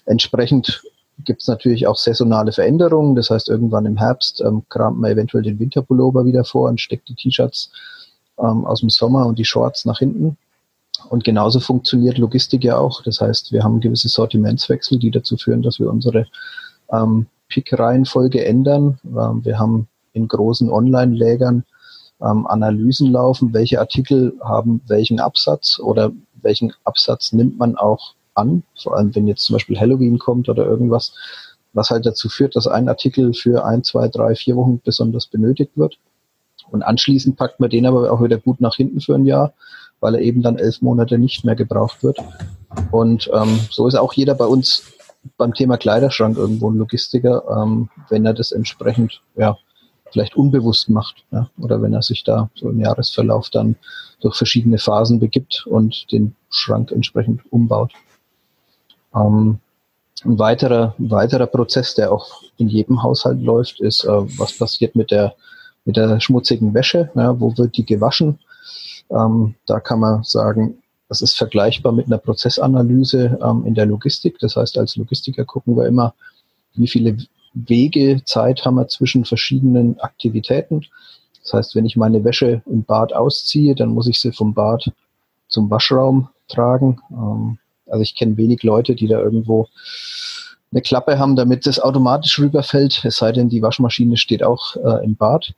entsprechend 0.05 0.83
gibt 1.23 1.41
es 1.41 1.47
natürlich 1.47 1.87
auch 1.87 1.97
saisonale 1.97 2.51
Veränderungen. 2.51 3.15
Das 3.15 3.31
heißt, 3.31 3.49
irgendwann 3.49 3.87
im 3.87 3.97
Herbst 3.97 4.39
ähm, 4.41 4.61
kramt 4.69 4.99
man 4.99 5.11
eventuell 5.11 5.41
den 5.41 5.57
Winterpullover 5.57 6.25
wieder 6.25 6.43
vor 6.43 6.69
und 6.69 6.79
steckt 6.79 7.09
die 7.09 7.15
T-Shirts 7.15 7.71
ähm, 8.39 8.65
aus 8.65 8.81
dem 8.81 8.89
Sommer 8.89 9.25
und 9.25 9.39
die 9.39 9.45
Shorts 9.45 9.85
nach 9.85 9.99
hinten. 9.99 10.37
Und 11.09 11.23
genauso 11.23 11.59
funktioniert 11.59 12.17
Logistik 12.17 12.63
ja 12.63 12.77
auch. 12.77 13.01
Das 13.03 13.21
heißt, 13.21 13.51
wir 13.51 13.63
haben 13.63 13.79
gewisse 13.79 14.09
Sortimentswechsel, 14.09 14.97
die 14.99 15.11
dazu 15.11 15.37
führen, 15.37 15.61
dass 15.61 15.79
wir 15.79 15.89
unsere 15.89 16.25
ähm, 16.91 17.27
Pick-Reihenfolge 17.49 18.43
ändern. 18.43 18.99
Ähm, 19.05 19.45
wir 19.45 19.59
haben 19.59 19.87
in 20.13 20.27
großen 20.27 20.69
Online-Lägern 20.71 21.63
ähm, 22.21 22.47
Analysen 22.47 23.11
laufen, 23.11 23.53
welche 23.53 23.79
Artikel 23.79 24.33
haben 24.43 24.81
welchen 24.87 25.19
Absatz 25.19 25.79
oder 25.79 26.11
welchen 26.41 26.73
Absatz 26.83 27.31
nimmt 27.31 27.57
man 27.57 27.75
auch 27.75 28.13
an, 28.33 28.63
vor 28.81 28.95
allem 28.95 29.15
wenn 29.15 29.27
jetzt 29.27 29.43
zum 29.43 29.53
Beispiel 29.53 29.79
Halloween 29.79 30.19
kommt 30.19 30.49
oder 30.49 30.65
irgendwas, 30.65 31.13
was 31.73 31.89
halt 31.89 32.05
dazu 32.05 32.29
führt, 32.29 32.55
dass 32.55 32.67
ein 32.67 32.89
Artikel 32.89 33.33
für 33.33 33.65
ein, 33.65 33.83
zwei, 33.83 34.07
drei, 34.07 34.35
vier 34.35 34.55
Wochen 34.55 34.81
besonders 34.83 35.27
benötigt 35.27 35.71
wird. 35.75 35.97
Und 36.71 36.83
anschließend 36.83 37.37
packt 37.37 37.59
man 37.59 37.69
den 37.69 37.85
aber 37.85 38.11
auch 38.11 38.23
wieder 38.23 38.37
gut 38.37 38.61
nach 38.61 38.75
hinten 38.75 39.01
für 39.01 39.15
ein 39.15 39.25
Jahr, 39.25 39.53
weil 39.99 40.15
er 40.15 40.21
eben 40.21 40.41
dann 40.41 40.57
elf 40.57 40.81
Monate 40.81 41.17
nicht 41.17 41.45
mehr 41.45 41.55
gebraucht 41.55 42.03
wird. 42.03 42.19
Und 42.91 43.29
ähm, 43.33 43.59
so 43.69 43.87
ist 43.87 43.95
auch 43.95 44.13
jeder 44.13 44.35
bei 44.35 44.45
uns 44.45 44.83
beim 45.37 45.53
Thema 45.53 45.77
Kleiderschrank 45.77 46.37
irgendwo 46.37 46.69
ein 46.69 46.77
Logistiker, 46.77 47.43
ähm, 47.49 47.89
wenn 48.09 48.25
er 48.25 48.33
das 48.33 48.51
entsprechend 48.51 49.21
ja, 49.35 49.57
vielleicht 50.11 50.35
unbewusst 50.35 50.89
macht. 50.89 51.25
Ja? 51.31 51.49
Oder 51.59 51.81
wenn 51.81 51.93
er 51.93 52.01
sich 52.01 52.23
da 52.23 52.49
so 52.55 52.69
im 52.69 52.79
Jahresverlauf 52.79 53.49
dann 53.49 53.75
durch 54.21 54.35
verschiedene 54.35 54.77
Phasen 54.77 55.19
begibt 55.19 55.65
und 55.67 56.11
den 56.11 56.35
Schrank 56.49 56.91
entsprechend 56.91 57.41
umbaut. 57.51 57.91
Ähm, 59.13 59.59
ein 60.25 60.39
weiterer, 60.39 60.95
weiterer 60.97 61.45
Prozess, 61.45 61.93
der 61.93 62.11
auch 62.11 62.41
in 62.57 62.67
jedem 62.67 63.03
Haushalt 63.03 63.41
läuft, 63.41 63.79
ist, 63.79 64.03
äh, 64.03 64.39
was 64.39 64.57
passiert 64.57 64.95
mit 64.95 65.11
der, 65.11 65.35
mit 65.87 65.95
der 65.95 66.19
schmutzigen 66.19 66.73
Wäsche, 66.73 67.09
ja, 67.15 67.39
wo 67.39 67.57
wird 67.57 67.77
die 67.77 67.85
gewaschen. 67.85 68.39
Ähm, 69.09 69.55
da 69.65 69.79
kann 69.79 70.01
man 70.01 70.23
sagen, 70.23 70.79
das 71.07 71.21
ist 71.21 71.37
vergleichbar 71.37 71.93
mit 71.93 72.07
einer 72.07 72.17
Prozessanalyse 72.17 73.39
ähm, 73.41 73.65
in 73.65 73.73
der 73.73 73.85
Logistik. 73.85 74.37
Das 74.39 74.57
heißt, 74.57 74.77
als 74.77 74.97
Logistiker 74.97 75.45
gucken 75.45 75.77
wir 75.77 75.87
immer, 75.87 76.13
wie 76.75 76.89
viele 76.89 77.17
Wege, 77.53 78.21
Zeit 78.25 78.65
haben 78.65 78.75
wir 78.75 78.89
zwischen 78.89 79.23
verschiedenen 79.23 79.97
Aktivitäten. 80.01 80.85
Das 81.41 81.53
heißt, 81.53 81.75
wenn 81.75 81.85
ich 81.85 81.95
meine 81.95 82.25
Wäsche 82.25 82.61
im 82.65 82.83
Bad 82.83 83.13
ausziehe, 83.13 83.73
dann 83.73 83.89
muss 83.89 84.07
ich 84.07 84.19
sie 84.19 84.33
vom 84.33 84.53
Bad 84.53 84.91
zum 85.47 85.69
Waschraum 85.69 86.27
tragen. 86.49 86.99
Ähm, 87.11 87.59
also 87.87 88.01
ich 88.01 88.13
kenne 88.13 88.35
wenig 88.35 88.63
Leute, 88.63 88.93
die 88.93 89.07
da 89.07 89.21
irgendwo 89.21 89.69
eine 90.73 90.81
Klappe 90.81 91.17
haben, 91.17 91.37
damit 91.37 91.65
das 91.65 91.79
automatisch 91.79 92.37
rüberfällt, 92.39 93.05
es 93.05 93.15
sei 93.15 93.31
denn, 93.31 93.47
die 93.47 93.61
Waschmaschine 93.61 94.17
steht 94.17 94.43
auch 94.43 94.75
äh, 94.75 95.05
im 95.05 95.15
Bad. 95.15 95.53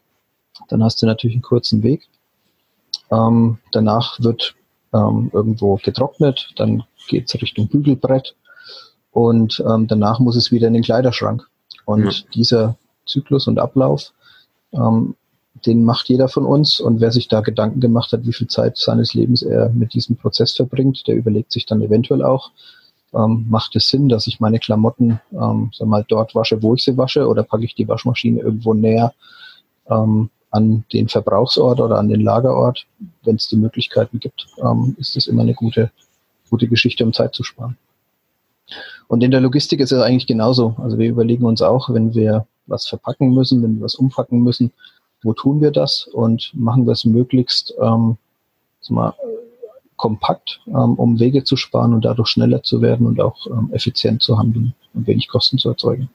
Dann 0.67 0.83
hast 0.83 1.01
du 1.01 1.05
natürlich 1.05 1.35
einen 1.35 1.41
kurzen 1.41 1.83
Weg. 1.83 2.07
Ähm, 3.11 3.57
danach 3.71 4.19
wird 4.19 4.55
ähm, 4.93 5.29
irgendwo 5.33 5.77
getrocknet, 5.77 6.49
dann 6.55 6.83
geht 7.07 7.27
es 7.27 7.41
Richtung 7.41 7.67
Bügelbrett 7.67 8.35
und 9.11 9.63
ähm, 9.67 9.87
danach 9.87 10.19
muss 10.19 10.35
es 10.35 10.51
wieder 10.51 10.67
in 10.67 10.73
den 10.73 10.83
Kleiderschrank. 10.83 11.47
Und 11.85 12.05
ja. 12.05 12.29
dieser 12.33 12.77
Zyklus 13.05 13.47
und 13.47 13.59
Ablauf, 13.59 14.13
ähm, 14.73 15.15
den 15.65 15.83
macht 15.83 16.07
jeder 16.09 16.29
von 16.29 16.45
uns. 16.45 16.79
Und 16.79 17.01
wer 17.01 17.11
sich 17.11 17.27
da 17.27 17.41
Gedanken 17.41 17.79
gemacht 17.79 18.11
hat, 18.13 18.25
wie 18.25 18.33
viel 18.33 18.47
Zeit 18.47 18.77
seines 18.77 19.13
Lebens 19.13 19.41
er 19.41 19.69
mit 19.69 19.93
diesem 19.93 20.15
Prozess 20.15 20.53
verbringt, 20.53 21.07
der 21.07 21.15
überlegt 21.15 21.51
sich 21.51 21.65
dann 21.65 21.81
eventuell 21.81 22.23
auch, 22.23 22.51
ähm, 23.13 23.47
macht 23.49 23.75
es 23.75 23.89
Sinn, 23.89 24.07
dass 24.07 24.27
ich 24.27 24.39
meine 24.39 24.59
Klamotten 24.59 25.19
ähm, 25.31 25.71
sag 25.73 25.87
mal, 25.87 26.05
dort 26.07 26.35
wasche, 26.35 26.61
wo 26.61 26.75
ich 26.75 26.83
sie 26.83 26.97
wasche, 26.97 27.27
oder 27.27 27.43
packe 27.43 27.65
ich 27.65 27.73
die 27.73 27.87
Waschmaschine 27.87 28.39
irgendwo 28.39 28.73
näher 28.73 29.13
ähm, 29.89 30.29
an 30.51 30.83
den 30.91 31.07
Verbrauchsort 31.07 31.79
oder 31.79 31.97
an 31.97 32.09
den 32.09 32.21
Lagerort? 32.21 32.85
Wenn 33.23 33.35
es 33.35 33.47
die 33.47 33.57
Möglichkeiten 33.57 34.19
gibt, 34.19 34.47
ähm, 34.61 34.95
ist 34.99 35.15
das 35.15 35.27
immer 35.27 35.43
eine 35.43 35.53
gute, 35.53 35.91
gute 36.49 36.67
Geschichte, 36.67 37.03
um 37.03 37.13
Zeit 37.13 37.35
zu 37.35 37.43
sparen. 37.43 37.77
Und 39.07 39.23
in 39.23 39.31
der 39.31 39.41
Logistik 39.41 39.79
ist 39.79 39.91
es 39.91 40.01
eigentlich 40.01 40.27
genauso. 40.27 40.75
Also 40.77 40.97
wir 40.97 41.09
überlegen 41.09 41.45
uns 41.45 41.61
auch, 41.61 41.89
wenn 41.91 42.13
wir 42.13 42.45
was 42.67 42.87
verpacken 42.87 43.33
müssen, 43.33 43.63
wenn 43.63 43.77
wir 43.77 43.85
was 43.85 43.95
umpacken 43.95 44.41
müssen, 44.41 44.71
wo 45.23 45.33
tun 45.33 45.61
wir 45.61 45.71
das 45.71 46.05
und 46.05 46.51
machen 46.53 46.87
es 46.87 47.05
möglichst 47.05 47.73
ähm, 47.81 48.17
mal, 48.89 49.13
kompakt, 49.97 50.61
ähm, 50.67 50.95
um 50.95 51.19
Wege 51.19 51.43
zu 51.43 51.57
sparen 51.57 51.93
und 51.93 52.05
dadurch 52.05 52.29
schneller 52.29 52.63
zu 52.63 52.81
werden 52.81 53.05
und 53.05 53.19
auch 53.19 53.45
ähm, 53.47 53.69
effizient 53.73 54.23
zu 54.23 54.39
handeln 54.39 54.73
und 54.93 55.05
wenig 55.07 55.27
Kosten 55.27 55.57
zu 55.57 55.69
erzeugen. 55.69 56.09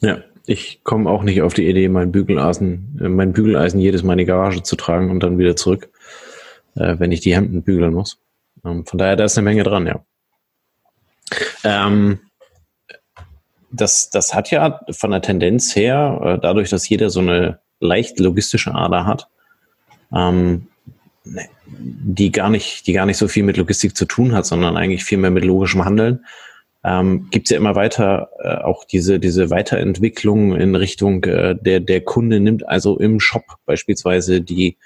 Ja, 0.00 0.18
ich 0.46 0.82
komme 0.84 1.08
auch 1.08 1.22
nicht 1.22 1.42
auf 1.42 1.54
die 1.54 1.68
Idee, 1.68 1.88
mein 1.88 2.12
Bügeleisen, 2.12 2.98
äh, 3.00 3.08
mein 3.08 3.32
Bügeleisen 3.32 3.80
jedes 3.80 4.02
Mal 4.02 4.14
in 4.14 4.20
die 4.20 4.24
Garage 4.24 4.62
zu 4.62 4.76
tragen 4.76 5.10
und 5.10 5.22
dann 5.22 5.38
wieder 5.38 5.56
zurück, 5.56 5.90
äh, 6.74 6.96
wenn 6.98 7.12
ich 7.12 7.20
die 7.20 7.34
Hemden 7.34 7.62
bügeln 7.62 7.94
muss. 7.94 8.18
Ähm, 8.64 8.84
von 8.86 8.98
daher, 8.98 9.16
da 9.16 9.24
ist 9.24 9.38
eine 9.38 9.44
Menge 9.44 9.62
dran, 9.62 9.86
ja. 9.86 10.04
Ähm, 11.64 12.20
das, 13.70 14.10
das 14.10 14.34
hat 14.34 14.50
ja 14.50 14.80
von 14.90 15.10
der 15.10 15.22
Tendenz 15.22 15.74
her, 15.74 16.20
äh, 16.22 16.38
dadurch, 16.40 16.70
dass 16.70 16.88
jeder 16.88 17.08
so 17.10 17.20
eine 17.20 17.60
leicht 17.80 18.20
logistische 18.20 18.74
Ader 18.74 19.06
hat, 19.06 19.28
ähm, 20.14 20.68
die 21.24 22.32
gar 22.32 22.50
nicht, 22.50 22.86
die 22.86 22.92
gar 22.92 23.06
nicht 23.06 23.16
so 23.16 23.28
viel 23.28 23.44
mit 23.44 23.56
Logistik 23.56 23.96
zu 23.96 24.04
tun 24.04 24.32
hat, 24.32 24.44
sondern 24.44 24.76
eigentlich 24.76 25.04
viel 25.04 25.18
mehr 25.18 25.30
mit 25.30 25.44
logischem 25.44 25.84
Handeln, 25.84 26.24
ähm, 26.84 27.28
gibt 27.30 27.46
es 27.46 27.50
ja 27.50 27.58
immer 27.58 27.74
weiter 27.74 28.30
äh, 28.40 28.56
auch 28.56 28.84
diese, 28.84 29.20
diese 29.20 29.50
Weiterentwicklung 29.50 30.56
in 30.56 30.74
Richtung 30.74 31.22
äh, 31.24 31.54
der, 31.54 31.80
der 31.80 32.00
Kunde 32.00 32.40
nimmt 32.40 32.66
also 32.68 32.98
im 32.98 33.20
Shop 33.20 33.44
beispielsweise 33.66 34.40
die, 34.40 34.76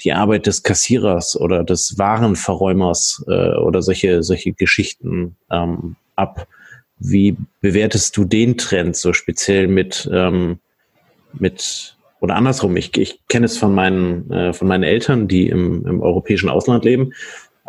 die 0.00 0.12
Arbeit 0.12 0.46
des 0.46 0.62
Kassierers 0.62 1.38
oder 1.40 1.62
des 1.62 1.98
Warenverräumers 1.98 3.24
äh, 3.28 3.56
oder 3.56 3.82
solche, 3.82 4.22
solche 4.22 4.52
Geschichten 4.52 5.36
ähm, 5.50 5.96
ab. 6.16 6.48
Wie 6.98 7.36
bewertest 7.60 8.16
du 8.16 8.24
den 8.24 8.58
Trend 8.58 8.96
so 8.96 9.12
speziell 9.12 9.68
mit, 9.68 10.10
ähm, 10.12 10.58
mit 11.32 11.96
oder 12.20 12.34
andersrum? 12.34 12.76
Ich, 12.76 12.96
ich 12.96 13.20
kenne 13.28 13.46
es 13.46 13.56
von 13.56 13.72
meinen, 13.72 14.28
äh, 14.32 14.52
von 14.52 14.66
meinen 14.66 14.82
Eltern, 14.82 15.28
die 15.28 15.48
im, 15.48 15.86
im 15.86 16.00
europäischen 16.00 16.48
Ausland 16.48 16.84
leben. 16.84 17.12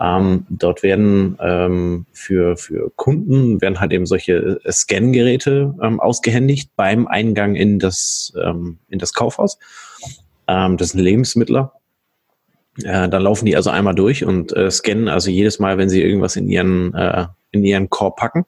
Ähm, 0.01 0.45
dort 0.49 0.81
werden 0.81 1.37
ähm, 1.41 2.05
für, 2.13 2.55
für 2.55 2.89
Kunden 2.95 3.61
werden 3.61 3.79
halt 3.79 3.91
eben 3.91 4.05
solche 4.05 4.59
äh, 4.63 4.71
Scan-Geräte 4.71 5.75
ähm, 5.81 5.99
ausgehändigt 5.99 6.71
beim 6.77 7.07
Eingang 7.07 7.55
in 7.55 7.79
das, 7.79 8.33
ähm, 8.41 8.79
in 8.87 8.99
das 8.99 9.13
Kaufhaus. 9.13 9.59
Ähm, 10.47 10.77
das 10.77 10.91
sind 10.91 11.01
Lebensmittler. 11.01 11.73
Äh, 12.83 13.09
dann 13.09 13.23
laufen 13.23 13.45
die 13.45 13.57
also 13.57 13.71
einmal 13.71 13.95
durch 13.95 14.23
und 14.23 14.55
äh, 14.55 14.71
scannen 14.71 15.09
also 15.09 15.29
jedes 15.29 15.59
Mal, 15.59 15.77
wenn 15.77 15.89
sie 15.89 16.01
irgendwas 16.01 16.37
in 16.37 16.47
ihren 16.47 16.93
äh, 16.93 17.25
in 17.51 17.65
ihren 17.65 17.89
Korb 17.89 18.17
packen 18.17 18.45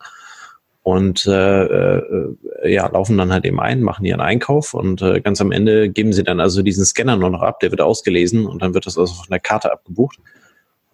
und 0.83 1.25
äh, 1.27 1.65
äh, 1.65 2.35
ja, 2.63 2.87
laufen 2.87 3.17
dann 3.17 3.31
halt 3.31 3.45
eben 3.45 3.59
ein, 3.59 3.81
machen 3.81 4.05
ihren 4.05 4.21
Einkauf 4.21 4.73
und 4.73 5.01
äh, 5.01 5.21
ganz 5.21 5.41
am 5.41 5.51
Ende 5.51 5.89
geben 5.89 6.13
sie 6.13 6.23
dann 6.23 6.39
also 6.39 6.61
diesen 6.61 6.85
Scanner 6.85 7.17
nur 7.17 7.29
noch 7.29 7.41
ab, 7.41 7.59
der 7.59 7.71
wird 7.71 7.81
ausgelesen 7.81 8.45
und 8.45 8.61
dann 8.61 8.73
wird 8.73 8.85
das 8.85 8.97
also 8.97 9.13
von 9.13 9.27
der 9.29 9.39
Karte 9.39 9.71
abgebucht. 9.71 10.19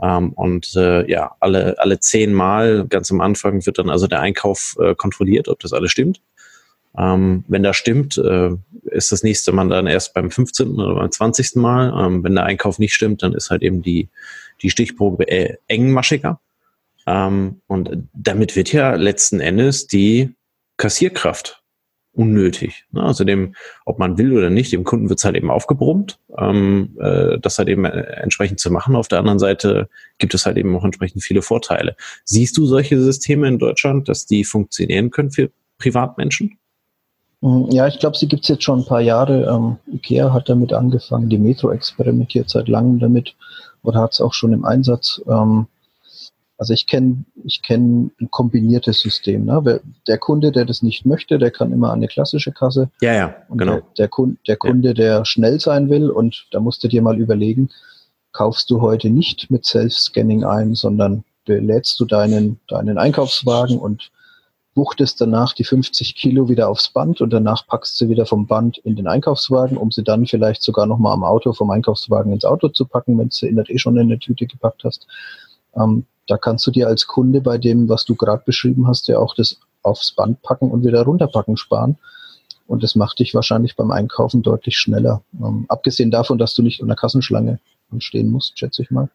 Ähm, 0.02 0.34
und 0.34 0.76
äh, 0.76 1.10
ja, 1.10 1.36
alle, 1.40 1.78
alle 1.80 2.00
zehn 2.00 2.34
Mal 2.34 2.86
ganz 2.88 3.12
am 3.12 3.22
Anfang 3.22 3.66
wird 3.66 3.80
dann 3.80 3.90
also 3.90 4.08
der 4.08 4.22
Einkauf 4.22 4.76
äh, 4.80 4.96
kontrolliert, 4.96 5.48
ob 5.48 5.60
das 5.60 5.74
alles 5.74 5.92
stimmt. 5.92 6.22
Ähm, 6.98 7.44
wenn 7.48 7.64
das 7.64 7.78
stimmt, 7.78 8.18
äh, 8.18 8.52
ist 8.86 9.12
das 9.12 9.24
nächste 9.24 9.52
Mal 9.52 9.70
dann 9.70 9.88
erst 9.88 10.14
beim 10.14 10.32
15. 10.32 10.76
oder 10.76 10.96
beim 10.96 11.12
20. 11.12 11.56
Mal. 11.56 11.94
Ähm, 12.06 12.24
wenn 12.24 12.36
der 12.36 12.46
Einkauf 12.46 12.80
nicht 12.80 12.94
stimmt, 12.94 13.24
dann 13.24 13.34
ist 13.34 13.50
halt 13.50 13.62
eben 13.62 13.82
die, 13.82 14.10
die 14.62 14.70
Stichprobe 14.70 15.28
äh, 15.28 15.58
engmaschiger. 15.68 16.40
Ähm, 17.06 17.62
und 17.68 18.08
damit 18.14 18.56
wird 18.56 18.74
ja 18.74 18.96
letzten 18.96 19.40
Endes 19.40 19.88
die 19.88 20.36
Kassierkraft 20.78 21.57
unnötig. 22.18 22.86
Ne? 22.92 23.04
Also 23.04 23.24
dem, 23.24 23.54
ob 23.86 24.00
man 24.00 24.18
will 24.18 24.36
oder 24.36 24.50
nicht, 24.50 24.72
dem 24.72 24.84
Kunden 24.84 25.10
wird 25.10 25.20
es 25.20 25.26
halt 25.26 25.36
eben 25.36 25.52
aufgebrummt, 25.52 26.20
ähm, 26.38 26.98
äh, 27.00 27.38
das 27.40 27.60
halt 27.60 27.70
eben 27.70 27.86
äh, 27.86 28.02
entsprechend 28.22 28.60
zu 28.60 28.72
machen. 28.72 28.96
Auf 28.96 29.08
der 29.08 29.20
anderen 29.20 29.40
Seite 29.40 29.88
gibt 30.18 30.34
es 30.34 30.46
halt 30.46 30.58
eben 30.58 30.76
auch 30.76 30.84
entsprechend 30.84 31.24
viele 31.24 31.42
Vorteile. 31.42 31.96
Siehst 32.26 32.58
du 32.58 32.66
solche 32.66 33.00
Systeme 33.00 33.48
in 33.48 33.60
Deutschland, 33.60 34.10
dass 34.10 34.26
die 34.26 34.44
funktionieren 34.44 35.12
können 35.12 35.32
für 35.32 35.52
Privatmenschen? 35.78 36.58
Mm, 37.42 37.66
ja, 37.70 37.88
ich 37.88 38.00
glaube, 38.00 38.18
sie 38.18 38.28
gibt 38.28 38.44
es 38.44 38.50
jetzt 38.50 38.64
schon 38.64 38.80
ein 38.80 38.86
paar 38.86 39.02
Jahre. 39.02 39.46
Ähm, 39.46 39.78
IKEA 39.94 40.34
hat 40.34 40.50
damit 40.50 40.74
angefangen, 40.74 41.30
die 41.30 41.38
Metro 41.38 41.72
experimentiert 41.72 42.50
seit 42.50 42.68
langem 42.68 43.00
damit 43.00 43.36
oder 43.84 44.02
hat 44.02 44.14
es 44.14 44.22
auch 44.22 44.34
schon 44.34 44.54
im 44.54 44.66
Einsatz. 44.66 45.22
Ähm, 45.28 45.68
Also 46.58 46.74
ich 46.74 46.88
kenne 46.88 47.24
ich 47.44 47.62
kenn 47.62 48.12
ein 48.20 48.32
kombiniertes 48.32 49.00
System. 49.00 49.46
Ne? 49.46 49.82
Der 50.08 50.18
Kunde, 50.18 50.52
der 50.52 50.66
das 50.66 50.82
nicht 50.82 51.06
möchte, 51.06 51.38
der 51.38 51.52
kann 51.52 51.72
immer 51.72 51.90
an 51.90 52.00
eine 52.00 52.08
klassische 52.08 52.52
Kasse. 52.52 52.90
Ja, 53.02 53.14
ja, 53.14 53.36
und 53.48 53.60
genau. 53.60 53.74
Der, 53.74 53.84
der, 53.98 54.08
Kunde, 54.08 54.38
der, 54.48 54.58
Kunde, 54.58 54.94
der 54.94 55.26
schnell 55.26 55.60
sein 55.60 55.90
will, 55.90 56.10
und 56.10 56.48
da 56.52 56.60
musst 56.60 56.84
du 56.84 56.88
dir 56.88 57.02
mal 57.02 57.20
überlegen, 57.20 57.70
kaufst 58.32 58.70
du 58.72 58.82
heute 58.82 59.10
nicht 59.10 59.52
mit 59.52 59.66
Self-Scanning 59.66 60.44
ein, 60.44 60.74
sondern 60.74 61.24
lädst 61.46 62.00
du 62.00 62.06
deinen, 62.06 62.60
deinen 62.68 62.98
Einkaufswagen 62.98 63.80
und 63.80 64.12
wuchtest 64.76 65.20
danach 65.20 65.54
die 65.54 65.64
50 65.64 66.16
Kilo 66.16 66.50
wieder 66.50 66.70
aufs 66.70 66.90
Band 66.90 67.20
und 67.20 67.32
danach 67.32 67.66
packst 67.68 68.00
du 68.00 68.10
wieder 68.10 68.26
vom 68.26 68.46
Band 68.46 68.78
in 68.80 68.96
den 68.96 69.08
Einkaufswagen, 69.08 69.76
um 69.76 69.92
sie 69.92 70.04
dann 70.04 70.28
vielleicht 70.28 70.62
sogar 70.62 70.86
nochmal 70.86 71.14
am 71.14 71.24
Auto 71.24 71.52
vom 71.52 71.72
Einkaufswagen 71.72 72.32
ins 72.32 72.46
Auto 72.46 72.70
zu 72.70 72.86
packen, 72.86 73.18
wenn 73.18 73.30
du 73.30 73.34
sie 73.34 73.48
in 73.48 73.56
der 73.56 73.70
eh 73.70 73.78
schon 73.80 73.98
in 73.98 74.04
eine 74.04 74.20
Tüte 74.20 74.46
gepackt 74.46 74.84
hast. 74.84 75.08
Ähm, 75.78 76.06
da 76.28 76.38
kannst 76.38 76.68
du 76.68 76.72
dir 76.72 76.88
als 76.88 77.08
Kunde 77.08 77.42
bei 77.42 77.58
dem, 77.58 77.88
was 77.90 78.06
du 78.06 78.16
gerade 78.16 78.44
beschrieben 78.46 78.88
hast, 78.88 79.08
ja 79.08 79.20
auch 79.20 79.34
das 79.36 79.60
aufs 79.82 80.12
Band 80.12 80.42
packen 80.42 80.72
und 80.72 80.86
wieder 80.86 81.04
runterpacken 81.04 81.58
sparen. 81.58 81.98
Und 82.68 82.84
das 82.84 82.96
macht 82.96 83.20
dich 83.20 83.34
wahrscheinlich 83.34 83.78
beim 83.78 83.92
Einkaufen 83.92 84.42
deutlich 84.42 84.78
schneller. 84.78 85.22
Ähm, 85.42 85.66
abgesehen 85.70 86.12
davon, 86.12 86.38
dass 86.38 86.54
du 86.54 86.62
nicht 86.62 86.82
in 86.82 86.88
der 86.88 86.98
Kassenschlange 86.98 87.60
stehen 88.00 88.30
musst, 88.30 88.60
schätze 88.60 88.82
ich 88.82 88.92
mal. 88.92 89.10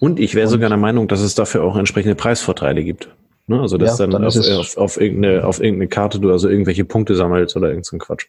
Und 0.00 0.18
ich 0.18 0.34
wäre 0.34 0.48
sogar 0.48 0.68
der 0.68 0.78
Meinung, 0.78 1.08
dass 1.08 1.20
es 1.20 1.34
dafür 1.34 1.62
auch 1.62 1.76
entsprechende 1.76 2.16
Preisvorteile 2.16 2.82
gibt. 2.82 3.08
Ne? 3.46 3.60
Also 3.60 3.78
dass 3.78 3.98
ja, 3.98 4.06
dann, 4.06 4.22
dann 4.22 4.24
auf, 4.24 4.36
auf, 4.36 4.76
auf, 4.76 5.00
irgendeine, 5.00 5.46
auf 5.46 5.60
irgendeine 5.60 5.88
Karte 5.88 6.18
du 6.18 6.30
also 6.32 6.48
irgendwelche 6.48 6.84
Punkte 6.84 7.14
sammelst 7.14 7.56
oder 7.56 7.68
irgendein 7.68 8.00
Quatsch. 8.00 8.26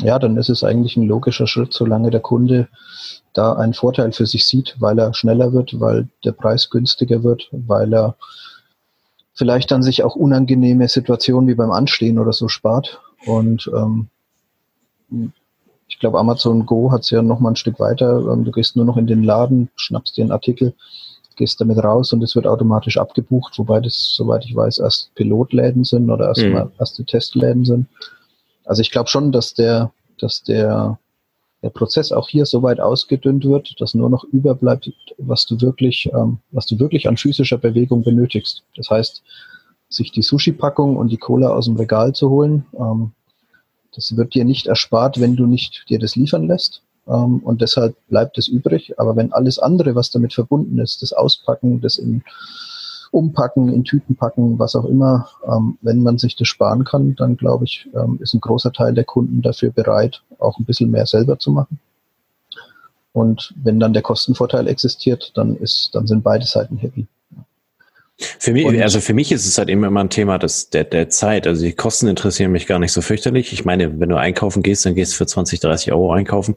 Ja, 0.00 0.20
dann 0.20 0.36
ist 0.36 0.48
es 0.48 0.62
eigentlich 0.62 0.96
ein 0.96 1.08
logischer 1.08 1.48
Schritt, 1.48 1.72
solange 1.72 2.10
der 2.10 2.20
Kunde 2.20 2.68
da 3.38 3.52
einen 3.52 3.72
Vorteil 3.72 4.10
für 4.10 4.26
sich 4.26 4.46
sieht, 4.46 4.74
weil 4.80 4.98
er 4.98 5.14
schneller 5.14 5.52
wird, 5.52 5.78
weil 5.78 6.08
der 6.24 6.32
Preis 6.32 6.70
günstiger 6.70 7.22
wird, 7.22 7.48
weil 7.52 7.94
er 7.94 8.16
vielleicht 9.32 9.70
dann 9.70 9.84
sich 9.84 10.02
auch 10.02 10.16
unangenehme 10.16 10.88
Situationen 10.88 11.48
wie 11.48 11.54
beim 11.54 11.70
Anstehen 11.70 12.18
oder 12.18 12.32
so 12.32 12.48
spart. 12.48 13.00
Und 13.26 13.70
ähm, 13.72 14.08
ich 15.86 16.00
glaube, 16.00 16.18
Amazon 16.18 16.66
Go 16.66 16.90
hat 16.90 17.02
es 17.02 17.10
ja 17.10 17.22
noch 17.22 17.38
mal 17.38 17.50
ein 17.50 17.56
Stück 17.56 17.78
weiter. 17.78 18.18
Ähm, 18.32 18.44
du 18.44 18.50
gehst 18.50 18.74
nur 18.74 18.84
noch 18.84 18.96
in 18.96 19.06
den 19.06 19.22
Laden, 19.22 19.70
schnappst 19.76 20.16
dir 20.16 20.22
einen 20.22 20.32
Artikel, 20.32 20.74
gehst 21.36 21.60
damit 21.60 21.78
raus 21.78 22.12
und 22.12 22.24
es 22.24 22.34
wird 22.34 22.48
automatisch 22.48 22.98
abgebucht, 22.98 23.56
wobei 23.56 23.78
das, 23.78 24.12
soweit 24.16 24.44
ich 24.44 24.56
weiß, 24.56 24.78
erst 24.78 25.14
Pilotläden 25.14 25.84
sind 25.84 26.10
oder 26.10 26.26
erst 26.26 26.42
mhm. 26.42 26.52
mal 26.54 26.72
erste 26.80 27.04
Testläden 27.04 27.64
sind. 27.64 27.86
Also 28.64 28.82
ich 28.82 28.90
glaube 28.90 29.08
schon, 29.08 29.30
dass 29.30 29.54
der, 29.54 29.92
dass 30.18 30.42
der 30.42 30.98
der 31.62 31.70
Prozess 31.70 32.12
auch 32.12 32.28
hier 32.28 32.46
so 32.46 32.62
weit 32.62 32.80
ausgedünnt 32.80 33.44
wird, 33.44 33.80
dass 33.80 33.94
nur 33.94 34.10
noch 34.10 34.24
überbleibt, 34.24 34.92
was 35.18 35.44
du 35.46 35.60
wirklich, 35.60 36.08
ähm, 36.14 36.38
was 36.50 36.66
du 36.66 36.78
wirklich 36.78 37.08
an 37.08 37.16
physischer 37.16 37.58
Bewegung 37.58 38.02
benötigst. 38.02 38.62
Das 38.76 38.90
heißt, 38.90 39.22
sich 39.88 40.12
die 40.12 40.22
Sushi-Packung 40.22 40.96
und 40.96 41.08
die 41.08 41.16
Cola 41.16 41.48
aus 41.48 41.64
dem 41.64 41.76
Regal 41.76 42.14
zu 42.14 42.30
holen, 42.30 42.66
ähm, 42.78 43.12
das 43.94 44.16
wird 44.16 44.34
dir 44.34 44.44
nicht 44.44 44.66
erspart, 44.66 45.20
wenn 45.20 45.34
du 45.34 45.46
nicht 45.46 45.84
dir 45.88 45.98
das 45.98 46.14
liefern 46.14 46.46
lässt. 46.46 46.82
Ähm, 47.08 47.40
und 47.40 47.60
deshalb 47.62 47.96
bleibt 48.08 48.38
es 48.38 48.46
übrig. 48.46 48.98
Aber 48.98 49.16
wenn 49.16 49.32
alles 49.32 49.58
andere, 49.58 49.94
was 49.94 50.10
damit 50.10 50.34
verbunden 50.34 50.78
ist, 50.78 51.02
das 51.02 51.12
Auspacken, 51.12 51.80
das 51.80 51.98
in 51.98 52.22
umpacken, 53.18 53.72
in 53.72 53.84
Tüten 53.84 54.16
packen, 54.16 54.58
was 54.58 54.76
auch 54.76 54.84
immer. 54.84 55.28
Ähm, 55.46 55.76
wenn 55.82 56.02
man 56.02 56.18
sich 56.18 56.36
das 56.36 56.48
sparen 56.48 56.84
kann, 56.84 57.16
dann 57.16 57.36
glaube 57.36 57.64
ich, 57.64 57.88
ähm, 57.94 58.18
ist 58.22 58.34
ein 58.34 58.40
großer 58.40 58.72
Teil 58.72 58.94
der 58.94 59.04
Kunden 59.04 59.42
dafür 59.42 59.70
bereit, 59.70 60.22
auch 60.38 60.58
ein 60.58 60.64
bisschen 60.64 60.90
mehr 60.90 61.06
selber 61.06 61.38
zu 61.38 61.50
machen. 61.50 61.78
Und 63.12 63.52
wenn 63.62 63.80
dann 63.80 63.92
der 63.92 64.02
Kostenvorteil 64.02 64.68
existiert, 64.68 65.32
dann 65.34 65.56
ist, 65.56 65.90
dann 65.92 66.06
sind 66.06 66.22
beide 66.22 66.44
Seiten 66.44 66.76
happy. 66.76 67.06
Für 68.16 68.52
mich, 68.52 68.64
und, 68.64 68.80
also 68.80 69.00
für 69.00 69.14
mich 69.14 69.30
ist 69.30 69.46
es 69.46 69.58
halt 69.58 69.68
immer 69.68 69.88
ein 70.00 70.10
Thema 70.10 70.38
des, 70.38 70.70
der, 70.70 70.84
der 70.84 71.08
Zeit. 71.08 71.46
Also 71.46 71.64
die 71.64 71.72
Kosten 71.72 72.08
interessieren 72.08 72.50
mich 72.50 72.66
gar 72.66 72.78
nicht 72.78 72.92
so 72.92 73.00
fürchterlich. 73.00 73.52
Ich 73.52 73.64
meine, 73.64 74.00
wenn 74.00 74.08
du 74.08 74.16
einkaufen 74.16 74.62
gehst, 74.62 74.84
dann 74.86 74.94
gehst 74.94 75.12
du 75.12 75.16
für 75.16 75.26
20, 75.26 75.60
30 75.60 75.92
Euro 75.92 76.12
einkaufen. 76.12 76.56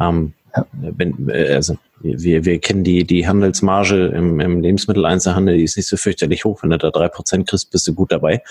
Ähm, 0.00 0.32
ja. 0.54 0.66
wenn, 0.72 1.28
äh, 1.28 1.54
also 1.54 1.76
wir, 2.00 2.44
wir 2.44 2.58
kennen 2.58 2.84
die, 2.84 3.04
die 3.04 3.26
Handelsmarge 3.26 4.06
im, 4.06 4.40
im 4.40 4.60
Lebensmitteleinzelhandel, 4.60 5.56
die 5.56 5.64
ist 5.64 5.76
nicht 5.76 5.88
so 5.88 5.96
fürchterlich 5.96 6.44
hoch. 6.44 6.62
Wenn 6.62 6.70
du 6.70 6.78
da 6.78 6.90
drei 6.90 7.08
Prozent 7.08 7.48
kriegst, 7.48 7.70
bist 7.70 7.86
du 7.86 7.94
gut 7.94 8.12
dabei. 8.12 8.42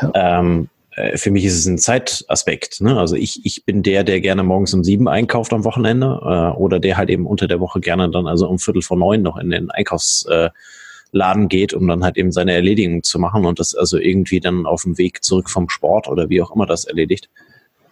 Ja. 0.00 0.40
Ähm, 0.40 0.68
äh, 0.96 1.16
für 1.16 1.30
mich 1.30 1.44
ist 1.44 1.58
es 1.58 1.66
ein 1.66 1.78
Zeitaspekt. 1.78 2.80
Ne? 2.80 2.98
Also 2.98 3.16
ich, 3.16 3.44
ich 3.44 3.64
bin 3.64 3.82
der, 3.82 4.04
der 4.04 4.20
gerne 4.20 4.42
morgens 4.42 4.74
um 4.74 4.84
sieben 4.84 5.08
einkauft 5.08 5.52
am 5.52 5.64
Wochenende 5.64 6.20
äh, 6.22 6.56
oder 6.56 6.80
der 6.80 6.96
halt 6.96 7.10
eben 7.10 7.26
unter 7.26 7.48
der 7.48 7.60
Woche 7.60 7.80
gerne 7.80 8.10
dann 8.10 8.26
also 8.26 8.48
um 8.48 8.58
Viertel 8.58 8.82
vor 8.82 8.96
neun 8.96 9.22
noch 9.22 9.36
in 9.36 9.50
den 9.50 9.70
Einkaufsladen 9.70 11.48
geht, 11.48 11.74
um 11.74 11.88
dann 11.88 12.04
halt 12.04 12.16
eben 12.16 12.32
seine 12.32 12.52
Erledigung 12.52 13.02
zu 13.02 13.18
machen 13.18 13.44
und 13.44 13.58
das 13.58 13.74
also 13.74 13.98
irgendwie 13.98 14.40
dann 14.40 14.66
auf 14.66 14.82
dem 14.82 14.98
Weg 14.98 15.24
zurück 15.24 15.50
vom 15.50 15.68
Sport 15.68 16.08
oder 16.08 16.28
wie 16.28 16.42
auch 16.42 16.54
immer 16.54 16.66
das 16.66 16.84
erledigt. 16.84 17.28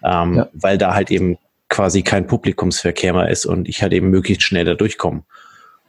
Ähm, 0.05 0.37
ja. 0.37 0.49
Weil 0.53 0.79
da 0.79 0.95
halt 0.95 1.11
eben 1.11 1.39
quasi 1.73 2.03
kein 2.03 2.27
Publikumsverkehr 2.27 3.15
mehr 3.15 3.31
ist 3.31 3.47
und 3.47 3.67
ich 3.67 3.83
halt 3.83 3.95
eben 3.95 4.11
möglichst 4.11 4.43
schnell 4.43 4.67
da 4.67 4.75
durchkomme. 4.75 5.23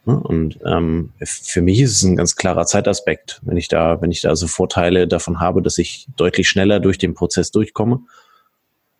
Ne? 0.06 0.18
Und 0.18 0.58
ähm, 0.64 1.12
für 1.22 1.60
mich 1.60 1.78
ist 1.78 1.92
es 1.92 2.02
ein 2.02 2.16
ganz 2.16 2.36
klarer 2.36 2.64
Zeitaspekt, 2.64 3.40
wenn 3.42 3.58
ich 3.58 3.68
da, 3.68 4.00
wenn 4.00 4.10
ich 4.10 4.22
da 4.22 4.30
also 4.30 4.46
Vorteile 4.46 5.06
davon 5.06 5.40
habe, 5.40 5.60
dass 5.60 5.76
ich 5.76 6.08
deutlich 6.16 6.48
schneller 6.48 6.80
durch 6.80 6.96
den 6.96 7.12
Prozess 7.12 7.50
durchkomme, 7.50 8.00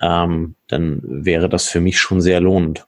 ähm, 0.03 0.57
dann 0.69 1.01
wäre 1.03 1.49
das 1.49 1.69
für 1.69 1.81
mich 1.81 1.99
schon 1.99 2.21
sehr 2.21 2.41
lohnend. 2.41 2.87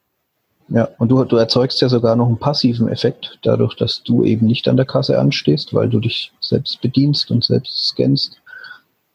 Ja, 0.68 0.88
und 0.98 1.08
du, 1.08 1.24
du 1.24 1.36
erzeugst 1.36 1.80
ja 1.80 1.88
sogar 1.88 2.16
noch 2.16 2.26
einen 2.26 2.38
passiven 2.38 2.88
Effekt, 2.88 3.38
dadurch, 3.44 3.76
dass 3.76 4.02
du 4.02 4.24
eben 4.24 4.46
nicht 4.46 4.68
an 4.68 4.76
der 4.76 4.84
Kasse 4.84 5.18
anstehst, 5.18 5.72
weil 5.72 5.88
du 5.88 6.00
dich 6.00 6.32
selbst 6.40 6.82
bedienst 6.82 7.30
und 7.30 7.44
selbst 7.44 7.88
scannst, 7.88 8.42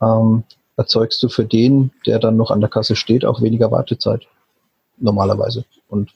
ähm, 0.02 0.44
erzeugst 0.76 1.22
du 1.22 1.30
für 1.30 1.46
den, 1.46 1.92
der 2.08 2.18
dann 2.18 2.36
noch 2.36 2.50
an 2.50 2.62
der 2.62 2.70
Kasse 2.70 2.96
steht, 2.96 3.26
auch 3.26 3.44
weniger 3.44 3.70
Wartezeit 3.70 4.26
normalerweise. 5.02 5.66
Und 5.90 6.12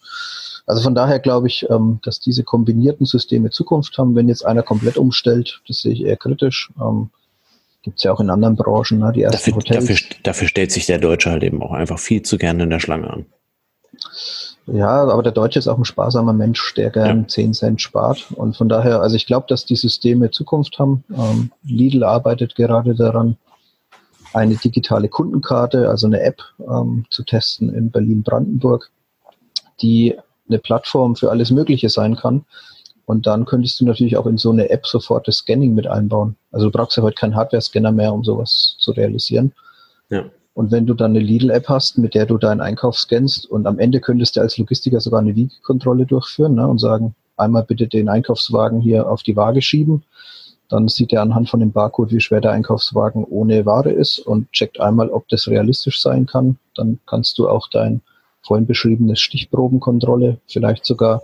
also 0.66 0.82
von 0.82 0.96
daher 0.96 1.20
glaube 1.20 1.48
ich, 1.48 1.68
ähm, 1.70 2.00
dass 2.04 2.20
diese 2.20 2.44
kombinierten 2.44 3.06
Systeme 3.06 3.50
Zukunft 3.52 3.98
haben. 3.98 4.16
Wenn 4.16 4.30
jetzt 4.30 4.46
einer 4.46 4.64
komplett 4.64 4.98
umstellt, 4.98 5.62
das 5.68 5.82
sehe 5.82 5.94
ich 5.94 6.04
eher 6.04 6.18
kritisch. 6.18 6.72
Ähm, 6.80 7.10
Gibt 7.84 7.98
es 7.98 8.04
ja 8.04 8.12
auch 8.12 8.20
in 8.20 8.32
anderen 8.32 8.56
Branchen, 8.56 8.98
ne, 8.98 9.12
die 9.14 9.22
ersten 9.22 9.38
dafür, 9.38 9.56
Hotels. 9.56 9.86
Dafür, 9.86 10.08
dafür 10.24 10.48
stellt 10.48 10.72
sich 10.72 10.88
der 10.88 10.98
Deutsche 10.98 11.30
halt 11.30 11.44
eben 11.44 11.62
auch 11.62 11.72
einfach 11.72 12.00
viel 12.00 12.24
zu 12.24 12.38
gerne 12.40 12.64
in 12.64 12.72
der 12.72 12.80
Schlange 12.80 13.12
an. 13.12 13.26
Ja, 14.68 15.04
aber 15.04 15.22
der 15.22 15.32
Deutsche 15.32 15.60
ist 15.60 15.68
auch 15.68 15.78
ein 15.78 15.86
sparsamer 15.86 16.34
Mensch, 16.34 16.74
der 16.74 16.90
gern 16.90 17.22
ja. 17.22 17.28
10 17.28 17.54
Cent 17.54 17.82
spart. 17.82 18.32
Und 18.34 18.58
von 18.58 18.68
daher, 18.68 19.02
also 19.02 19.16
ich 19.16 19.28
glaube, 19.28 19.46
dass 19.48 19.66
die 19.66 19.76
Systeme 19.76 20.32
Zukunft 20.32 20.80
haben. 20.80 21.04
Ähm, 21.16 21.52
Lidl 21.64 22.04
arbeitet 22.04 22.56
gerade 22.56 22.96
daran, 22.96 23.38
eine 24.36 24.56
digitale 24.56 25.08
Kundenkarte, 25.08 25.90
also 25.90 26.08
eine 26.08 26.20
App 26.20 26.42
ähm, 26.60 27.06
zu 27.10 27.24
testen 27.24 27.74
in 27.74 27.90
Berlin-Brandenburg, 27.90 28.92
die 29.82 30.16
eine 30.50 30.60
Plattform 30.60 31.16
für 31.16 31.32
alles 31.32 31.52
Mögliche 31.52 31.88
sein 31.88 32.18
kann. 32.18 32.44
Und 33.06 33.28
dann 33.28 33.46
könntest 33.46 33.80
du 33.80 33.86
natürlich 33.86 34.18
auch 34.18 34.26
in 34.26 34.38
so 34.38 34.52
eine 34.52 34.70
App 34.70 34.86
sofort 34.86 35.28
das 35.28 35.38
Scanning 35.38 35.74
mit 35.74 35.88
einbauen. 35.88 36.36
Also 36.52 36.66
du 36.66 36.72
brauchst 36.72 36.98
ja 36.98 37.04
heute 37.04 37.16
keinen 37.16 37.36
Hardware-Scanner 37.36 37.94
mehr, 37.94 38.14
um 38.14 38.26
sowas 38.26 38.76
zu 38.80 38.92
realisieren. 38.92 39.54
Ja. 40.10 40.26
Und 40.54 40.72
wenn 40.72 40.86
du 40.86 40.96
dann 40.96 41.12
eine 41.12 41.20
Lidl-App 41.20 41.70
hast, 41.70 41.98
mit 41.98 42.14
der 42.14 42.26
du 42.26 42.38
deinen 42.38 42.62
Einkauf 42.62 42.98
scannst 42.98 43.50
und 43.50 43.66
am 43.68 43.80
Ende 43.80 44.02
könntest 44.02 44.36
du 44.36 44.42
als 44.42 44.58
Logistiker 44.58 45.00
sogar 45.00 45.22
eine 45.22 45.36
Wiegekontrolle 45.36 46.06
durchführen 46.06 46.56
ne, 46.56 46.68
und 46.68 46.80
sagen, 46.80 47.16
einmal 47.38 47.64
bitte 47.64 47.88
den 47.88 48.10
Einkaufswagen 48.10 48.82
hier 48.82 49.10
auf 49.10 49.24
die 49.24 49.36
Waage 49.38 49.62
schieben 49.62 50.04
dann 50.70 50.88
sieht 50.88 51.14
er 51.14 51.22
anhand 51.22 51.50
von 51.50 51.60
dem 51.60 51.72
Barcode, 51.72 52.12
wie 52.12 52.22
schwer 52.22 52.42
der 52.42 52.52
Einkaufswagen 52.52 53.24
ohne 53.24 53.66
Ware 53.66 53.92
ist 53.92 54.20
und 54.20 54.52
checkt 54.52 54.80
einmal, 54.80 55.10
ob 55.10 55.28
das 55.30 55.48
realistisch 55.48 56.02
sein 56.02 56.26
kann. 56.26 56.58
Dann 56.76 57.00
kannst 57.06 57.38
du 57.38 57.48
auch 57.48 57.68
dein 57.70 58.02
vorhin 58.42 58.66
beschriebenes 58.66 59.20
Stichprobenkontrolle 59.20 60.40
vielleicht 60.48 60.86
sogar 60.86 61.24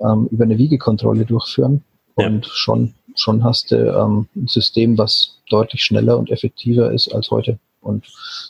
ähm, 0.00 0.28
über 0.30 0.44
eine 0.44 0.58
Wiegekontrolle 0.58 1.24
durchführen. 1.24 1.84
Ja. 2.16 2.26
Und 2.26 2.46
schon, 2.46 2.94
schon 3.16 3.44
hast 3.44 3.70
du 3.70 3.76
ähm, 3.76 4.28
ein 4.36 4.46
System, 4.46 4.98
was 4.98 5.38
deutlich 5.50 5.82
schneller 5.82 6.18
und 6.18 6.30
effektiver 6.30 6.92
ist 6.92 7.12
als 7.14 7.30
heute. 7.30 7.58
Und 7.80 8.06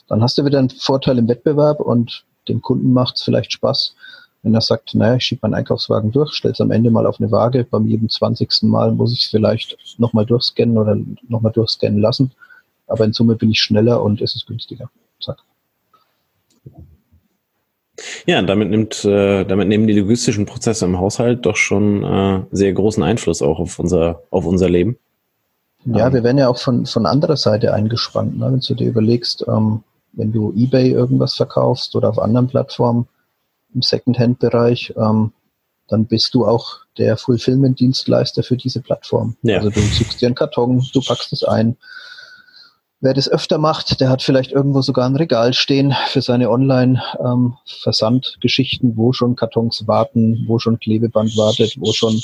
dann 0.07 0.21
hast 0.21 0.37
du 0.37 0.45
wieder 0.45 0.59
einen 0.59 0.69
Vorteil 0.69 1.17
im 1.17 1.27
Wettbewerb 1.27 1.79
und 1.79 2.23
dem 2.47 2.61
Kunden 2.61 2.93
macht 2.93 3.15
es 3.15 3.23
vielleicht 3.23 3.51
Spaß, 3.53 3.95
wenn 4.45 4.53
er 4.53 4.61
sagt, 4.61 4.93
naja, 4.93 5.15
ich 5.15 5.23
schiebe 5.23 5.39
meinen 5.41 5.55
Einkaufswagen 5.55 6.11
durch, 6.11 6.33
stelle 6.33 6.51
es 6.51 6.61
am 6.61 6.69
Ende 6.69 6.91
mal 6.91 7.07
auf 7.07 7.19
eine 7.19 7.31
Waage, 7.31 7.63
beim 7.63 7.87
jedem 7.87 8.09
20. 8.09 8.47
Mal 8.61 8.91
muss 8.91 9.11
ich 9.11 9.23
es 9.23 9.31
vielleicht 9.31 9.75
nochmal 9.97 10.27
durchscannen 10.27 10.77
oder 10.77 10.95
nochmal 11.27 11.51
durchscannen 11.51 11.99
lassen. 11.99 12.31
Aber 12.85 13.05
in 13.05 13.13
Summe 13.13 13.35
bin 13.35 13.49
ich 13.49 13.59
schneller 13.59 14.03
und 14.03 14.21
es 14.21 14.35
ist 14.35 14.45
günstiger. 14.45 14.91
Zack. 15.19 15.39
Ja, 18.27 18.39
damit 18.43 18.69
nimmt, 18.69 19.03
äh, 19.03 19.45
damit 19.45 19.67
nehmen 19.67 19.87
die 19.87 19.99
logistischen 19.99 20.45
Prozesse 20.45 20.85
im 20.85 20.99
Haushalt 20.99 21.43
doch 21.47 21.55
schon 21.55 22.03
äh, 22.03 22.43
sehr 22.51 22.73
großen 22.73 23.01
Einfluss 23.01 23.41
auch 23.41 23.57
auf 23.57 23.79
unser, 23.79 24.21
auf 24.29 24.45
unser 24.45 24.69
Leben. 24.69 24.99
Ja, 25.85 26.05
ähm. 26.05 26.13
wir 26.13 26.23
werden 26.23 26.37
ja 26.37 26.49
auch 26.49 26.59
von, 26.59 26.85
von 26.85 27.07
anderer 27.07 27.37
Seite 27.37 27.73
eingespannt. 27.73 28.37
Ne? 28.37 28.51
Wenn 28.51 28.59
du 28.59 28.75
dir 28.75 28.89
überlegst, 28.89 29.43
ähm, 29.47 29.81
wenn 30.13 30.31
du 30.31 30.53
eBay 30.55 30.91
irgendwas 30.91 31.33
verkaufst 31.33 31.95
oder 31.95 32.09
auf 32.09 32.19
anderen 32.19 32.47
Plattformen, 32.47 33.07
im 33.75 33.81
Secondhand-Bereich, 33.81 34.93
ähm, 34.97 35.33
dann 35.87 36.07
bist 36.07 36.33
du 36.33 36.47
auch 36.47 36.77
der 36.97 37.17
Fulfillment-Dienstleister 37.17 38.41
für 38.41 38.57
diese 38.57 38.81
Plattform. 38.81 39.37
Ja. 39.43 39.57
Also 39.57 39.69
du 39.69 39.81
suchst 39.81 40.19
dir 40.21 40.25
einen 40.27 40.35
Karton, 40.35 40.83
du 40.93 41.01
packst 41.01 41.33
es 41.33 41.43
ein. 41.43 41.75
Wer 43.01 43.13
das 43.13 43.29
öfter 43.29 43.59
macht, 43.59 44.01
der 44.01 44.09
hat 44.09 44.23
vielleicht 44.23 44.51
irgendwo 44.51 44.81
sogar 44.81 45.05
ein 45.05 45.15
Regal 45.15 45.53
stehen 45.53 45.95
für 46.07 46.21
seine 46.21 46.49
Online-Versandgeschichten, 46.49 48.89
ähm, 48.91 48.97
wo 48.97 49.13
schon 49.13 49.35
Kartons 49.35 49.87
warten, 49.87 50.45
wo 50.47 50.57
schon 50.57 50.79
Klebeband 50.79 51.37
wartet, 51.37 51.75
wo 51.77 51.91
schon 51.91 52.19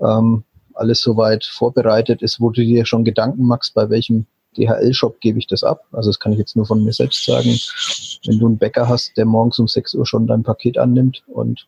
ähm, 0.00 0.44
alles 0.72 1.02
soweit 1.02 1.44
vorbereitet 1.44 2.22
ist, 2.22 2.40
wo 2.40 2.48
du 2.50 2.62
dir 2.62 2.86
schon 2.86 3.04
Gedanken 3.04 3.44
machst, 3.44 3.74
bei 3.74 3.90
welchem 3.90 4.24
DHL-Shop 4.58 5.20
gebe 5.20 5.38
ich 5.38 5.46
das 5.46 5.62
ab. 5.62 5.84
Also 5.92 6.10
das 6.10 6.18
kann 6.18 6.32
ich 6.32 6.38
jetzt 6.38 6.56
nur 6.56 6.66
von 6.66 6.84
mir 6.84 6.92
selbst 6.92 7.24
sagen. 7.24 7.58
Wenn 8.26 8.38
du 8.38 8.46
einen 8.46 8.58
Bäcker 8.58 8.88
hast, 8.88 9.16
der 9.16 9.24
morgens 9.24 9.58
um 9.58 9.68
6 9.68 9.94
Uhr 9.94 10.06
schon 10.06 10.26
dein 10.26 10.42
Paket 10.42 10.78
annimmt 10.78 11.22
und 11.28 11.66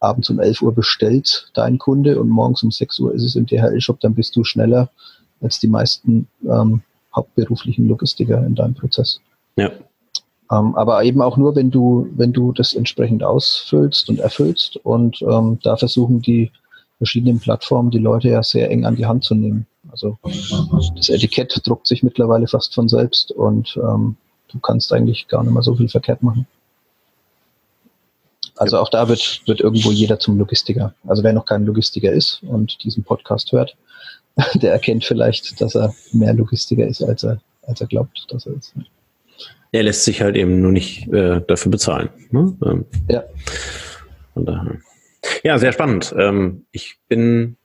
abends 0.00 0.30
um 0.30 0.40
11 0.40 0.62
Uhr 0.62 0.74
bestellt 0.74 1.50
dein 1.54 1.78
Kunde 1.78 2.20
und 2.20 2.28
morgens 2.28 2.62
um 2.62 2.70
6 2.70 2.98
Uhr 3.00 3.14
ist 3.14 3.22
es 3.22 3.36
im 3.36 3.46
DHL-Shop, 3.46 4.00
dann 4.00 4.14
bist 4.14 4.34
du 4.36 4.44
schneller 4.44 4.90
als 5.40 5.58
die 5.58 5.68
meisten 5.68 6.26
ähm, 6.44 6.82
hauptberuflichen 7.14 7.88
Logistiker 7.88 8.44
in 8.44 8.54
deinem 8.54 8.74
Prozess. 8.74 9.20
Ja. 9.56 9.70
Ähm, 10.50 10.74
aber 10.74 11.02
eben 11.04 11.22
auch 11.22 11.36
nur, 11.36 11.54
wenn 11.54 11.70
du, 11.70 12.08
wenn 12.16 12.32
du 12.32 12.52
das 12.52 12.74
entsprechend 12.74 13.22
ausfüllst 13.22 14.08
und 14.08 14.20
erfüllst 14.20 14.76
und 14.76 15.22
ähm, 15.22 15.58
da 15.62 15.76
versuchen 15.76 16.20
die 16.20 16.50
verschiedenen 17.00 17.40
Plattformen 17.40 17.90
die 17.90 17.98
Leute 17.98 18.28
ja 18.28 18.42
sehr 18.42 18.70
eng 18.70 18.84
an 18.84 18.94
die 18.94 19.06
Hand 19.06 19.24
zu 19.24 19.34
nehmen. 19.34 19.66
Also 19.90 20.18
das 20.96 21.08
Etikett 21.08 21.58
druckt 21.64 21.86
sich 21.86 22.02
mittlerweile 22.02 22.46
fast 22.46 22.74
von 22.74 22.90
selbst 22.90 23.32
und 23.32 23.74
ähm, 23.82 24.16
du 24.48 24.58
kannst 24.58 24.92
eigentlich 24.92 25.26
gar 25.26 25.42
nicht 25.42 25.54
mehr 25.54 25.62
so 25.62 25.74
viel 25.74 25.88
verkehrt 25.88 26.22
machen. 26.22 26.46
Also 28.56 28.78
auch 28.78 28.90
da 28.90 29.08
wird, 29.08 29.40
wird 29.46 29.60
irgendwo 29.60 29.90
jeder 29.90 30.18
zum 30.18 30.36
Logistiker. 30.36 30.94
Also 31.06 31.22
wer 31.22 31.32
noch 31.32 31.46
kein 31.46 31.64
Logistiker 31.64 32.12
ist 32.12 32.42
und 32.42 32.84
diesen 32.84 33.02
Podcast 33.02 33.50
hört, 33.52 33.78
der 34.56 34.72
erkennt 34.72 35.06
vielleicht, 35.06 35.58
dass 35.62 35.74
er 35.74 35.94
mehr 36.12 36.34
Logistiker 36.34 36.86
ist, 36.86 37.02
als 37.02 37.22
er, 37.22 37.40
als 37.62 37.80
er 37.80 37.86
glaubt, 37.86 38.26
dass 38.28 38.44
er 38.44 38.52
ist. 38.52 38.74
Er 39.72 39.84
lässt 39.84 40.04
sich 40.04 40.20
halt 40.20 40.36
eben 40.36 40.60
nur 40.60 40.72
nicht 40.72 41.08
äh, 41.08 41.40
dafür 41.46 41.72
bezahlen. 41.72 42.10
Ne? 42.30 42.54
Ähm, 42.66 42.84
ja. 43.08 43.24
Von 44.34 44.44
daher. 44.44 44.78
Ja, 45.42 45.58
sehr 45.58 45.72
spannend. 45.72 46.14
Ähm, 46.18 46.64
ich 46.72 46.98
bin 47.08 47.56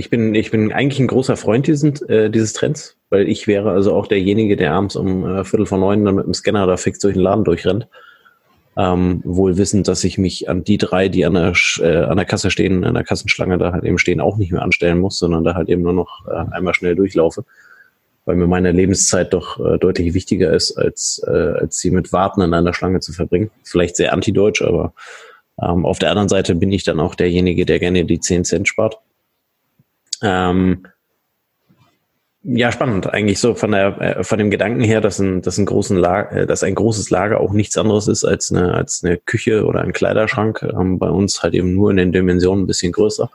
ich 0.00 0.08
bin, 0.08 0.34
ich 0.34 0.50
bin 0.50 0.72
eigentlich 0.72 0.98
ein 0.98 1.08
großer 1.08 1.36
Freund 1.36 1.66
diesen, 1.66 1.94
äh, 2.08 2.30
dieses 2.30 2.54
Trends, 2.54 2.96
weil 3.10 3.28
ich 3.28 3.46
wäre 3.46 3.70
also 3.70 3.94
auch 3.94 4.06
derjenige, 4.06 4.56
der 4.56 4.72
abends 4.72 4.96
um 4.96 5.26
äh, 5.26 5.44
Viertel 5.44 5.66
vor 5.66 5.78
neun 5.78 6.04
dann 6.04 6.14
mit 6.14 6.24
dem 6.24 6.32
Scanner 6.32 6.66
da 6.66 6.78
fix 6.78 6.98
durch 7.00 7.14
den 7.14 7.22
Laden 7.22 7.44
durchrennt. 7.44 7.86
Ähm, 8.78 9.20
wohl 9.24 9.58
wissend, 9.58 9.88
dass 9.88 10.04
ich 10.04 10.16
mich 10.16 10.48
an 10.48 10.64
die 10.64 10.78
drei, 10.78 11.08
die 11.08 11.26
an 11.26 11.34
der, 11.34 11.52
äh, 11.80 12.04
an 12.04 12.16
der 12.16 12.24
Kasse 12.24 12.50
stehen, 12.50 12.84
an 12.84 12.94
der 12.94 13.04
Kassenschlange 13.04 13.58
da 13.58 13.72
halt 13.72 13.84
eben 13.84 13.98
stehen, 13.98 14.20
auch 14.20 14.38
nicht 14.38 14.52
mehr 14.52 14.62
anstellen 14.62 15.00
muss, 15.00 15.18
sondern 15.18 15.44
da 15.44 15.54
halt 15.54 15.68
eben 15.68 15.82
nur 15.82 15.92
noch 15.92 16.26
äh, 16.28 16.54
einmal 16.54 16.72
schnell 16.72 16.94
durchlaufe. 16.94 17.44
Weil 18.24 18.36
mir 18.36 18.46
meine 18.46 18.70
Lebenszeit 18.70 19.34
doch 19.34 19.58
äh, 19.58 19.76
deutlich 19.76 20.14
wichtiger 20.14 20.52
ist, 20.54 20.78
als, 20.78 21.20
äh, 21.26 21.30
als 21.30 21.78
sie 21.78 21.90
mit 21.90 22.12
Warten 22.12 22.42
an 22.42 22.54
einer 22.54 22.72
Schlange 22.72 23.00
zu 23.00 23.12
verbringen. 23.12 23.50
Vielleicht 23.64 23.96
sehr 23.96 24.12
antideutsch, 24.12 24.62
aber 24.62 24.94
ähm, 25.62 25.84
auf 25.84 25.98
der 25.98 26.10
anderen 26.10 26.28
Seite 26.28 26.54
bin 26.54 26.72
ich 26.72 26.84
dann 26.84 27.00
auch 27.00 27.14
derjenige, 27.14 27.66
der 27.66 27.78
gerne 27.78 28.04
die 28.04 28.20
10 28.20 28.44
Cent 28.44 28.68
spart. 28.68 28.98
Ähm, 30.22 30.86
ja, 32.42 32.72
spannend. 32.72 33.06
Eigentlich 33.06 33.38
so 33.38 33.54
von 33.54 33.72
der 33.72 34.00
äh, 34.00 34.24
von 34.24 34.38
dem 34.38 34.50
Gedanken 34.50 34.80
her, 34.80 35.02
dass 35.02 35.18
ein, 35.18 35.42
dass 35.42 35.58
ein 35.58 35.66
großen 35.66 35.96
Lager, 35.96 36.32
äh, 36.32 36.46
dass 36.46 36.62
ein 36.62 36.74
großes 36.74 37.10
Lager 37.10 37.38
auch 37.40 37.52
nichts 37.52 37.76
anderes 37.76 38.08
ist 38.08 38.24
als 38.24 38.50
eine 38.50 38.72
als 38.72 39.04
eine 39.04 39.18
Küche 39.18 39.66
oder 39.66 39.82
ein 39.82 39.92
Kleiderschrank. 39.92 40.62
Ähm, 40.62 40.98
bei 40.98 41.10
uns 41.10 41.42
halt 41.42 41.52
eben 41.52 41.74
nur 41.74 41.90
in 41.90 41.98
den 41.98 42.12
Dimensionen 42.12 42.64
ein 42.64 42.66
bisschen 42.66 42.92
größer 42.92 43.30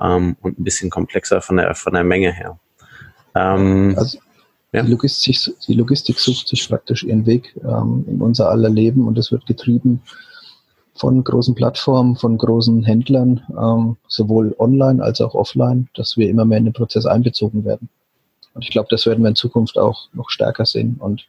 ähm, 0.00 0.36
und 0.40 0.58
ein 0.58 0.64
bisschen 0.64 0.88
komplexer 0.88 1.40
von 1.40 1.56
der 1.56 1.74
von 1.74 1.94
der 1.94 2.04
Menge 2.04 2.32
her. 2.32 2.60
Ähm, 3.34 3.94
also 3.96 4.18
ja. 4.72 4.82
die, 4.84 4.90
Logistik, 4.92 5.36
die 5.66 5.74
Logistik 5.74 6.18
sucht 6.20 6.46
sich 6.46 6.68
praktisch 6.68 7.02
ihren 7.02 7.26
Weg 7.26 7.56
ähm, 7.64 8.04
in 8.06 8.20
unser 8.20 8.50
aller 8.50 8.70
Leben 8.70 9.08
und 9.08 9.18
es 9.18 9.32
wird 9.32 9.46
getrieben 9.46 10.00
von 10.94 11.24
großen 11.24 11.54
Plattformen, 11.54 12.16
von 12.16 12.36
großen 12.36 12.82
Händlern, 12.82 13.42
ähm, 13.58 13.96
sowohl 14.08 14.54
online 14.58 15.02
als 15.02 15.20
auch 15.20 15.34
offline, 15.34 15.88
dass 15.94 16.16
wir 16.16 16.28
immer 16.28 16.44
mehr 16.44 16.58
in 16.58 16.64
den 16.64 16.74
Prozess 16.74 17.06
einbezogen 17.06 17.64
werden. 17.64 17.88
Und 18.54 18.62
ich 18.62 18.70
glaube, 18.70 18.88
das 18.90 19.06
werden 19.06 19.22
wir 19.24 19.30
in 19.30 19.36
Zukunft 19.36 19.78
auch 19.78 20.08
noch 20.12 20.28
stärker 20.30 20.66
sehen. 20.66 20.96
Und 20.98 21.26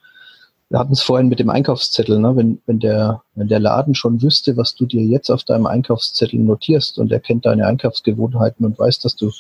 wir 0.70 0.80
hatten 0.80 0.94
es 0.94 1.02
vorhin 1.02 1.30
mit 1.30 1.40
dem 1.40 1.50
Einkaufszettel, 1.50 2.20
ne? 2.20 2.36
wenn, 2.36 2.62
wenn, 2.66 2.80
der, 2.80 3.22
wenn 3.36 3.48
der 3.48 3.60
Laden 3.60 3.96
schon 3.96 4.22
wüsste, 4.22 4.58
was 4.58 4.76
du 4.76 4.86
dir 4.86 5.04
jetzt 5.04 5.30
auf 5.30 5.44
deinem 5.44 5.66
Einkaufszettel 5.66 6.40
notierst 6.40 6.98
und 6.98 7.12
er 7.12 7.20
kennt 7.20 7.46
deine 7.46 7.68
Einkaufsgewohnheiten 7.68 8.66
und 8.66 8.80
weiß, 8.80 9.00
dass 9.00 9.16
du 9.16 9.32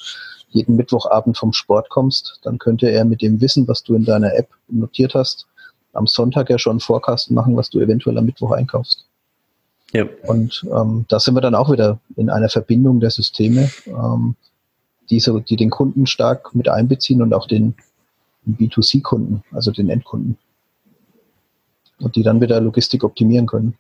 jeden 0.50 0.76
Mittwochabend 0.76 1.38
vom 1.38 1.52
Sport 1.52 1.90
kommst, 1.90 2.40
dann 2.44 2.60
könnte 2.60 2.88
er 2.90 3.04
mit 3.04 3.22
dem 3.22 3.42
Wissen, 3.42 3.68
was 3.68 3.84
du 3.84 3.96
in 3.96 4.06
deiner 4.06 4.36
App 4.36 4.50
notiert 4.68 5.16
hast, 5.16 5.48
am 5.94 6.08
Sonntag 6.08 6.50
ja 6.50 6.60
schon 6.60 6.74
einen 6.74 6.80
Forecast 6.80 7.32
machen, 7.32 7.58
was 7.58 7.70
du 7.70 7.80
eventuell 7.80 8.18
am 8.18 8.26
Mittwoch 8.26 8.52
einkaufst. 8.52 9.06
Ja. 9.94 10.06
Und 10.24 10.66
ähm, 10.76 11.06
da 11.08 11.20
sind 11.20 11.36
wir 11.36 11.42
dann 11.42 11.54
auch 11.54 11.72
wieder 11.72 12.00
in 12.16 12.30
einer 12.30 12.50
Verbindung 12.50 13.00
der 13.00 13.12
Systeme, 13.12 13.70
ähm, 13.86 14.36
die, 15.10 15.20
so, 15.20 15.40
die 15.40 15.56
den 15.56 15.70
Kunden 15.70 16.08
stark 16.08 16.56
mit 16.56 16.68
einbeziehen 16.68 17.22
und 17.22 17.34
auch 17.34 17.48
den 17.48 17.76
B2C-Kunden, 18.48 19.44
also 19.52 19.72
den 19.72 19.90
Endkunden. 19.90 20.38
Und 22.00 22.16
die 22.16 22.24
dann 22.24 22.42
wieder 22.42 22.60
Logistik 22.60 23.04
optimieren 23.04 23.46
können. 23.46 23.78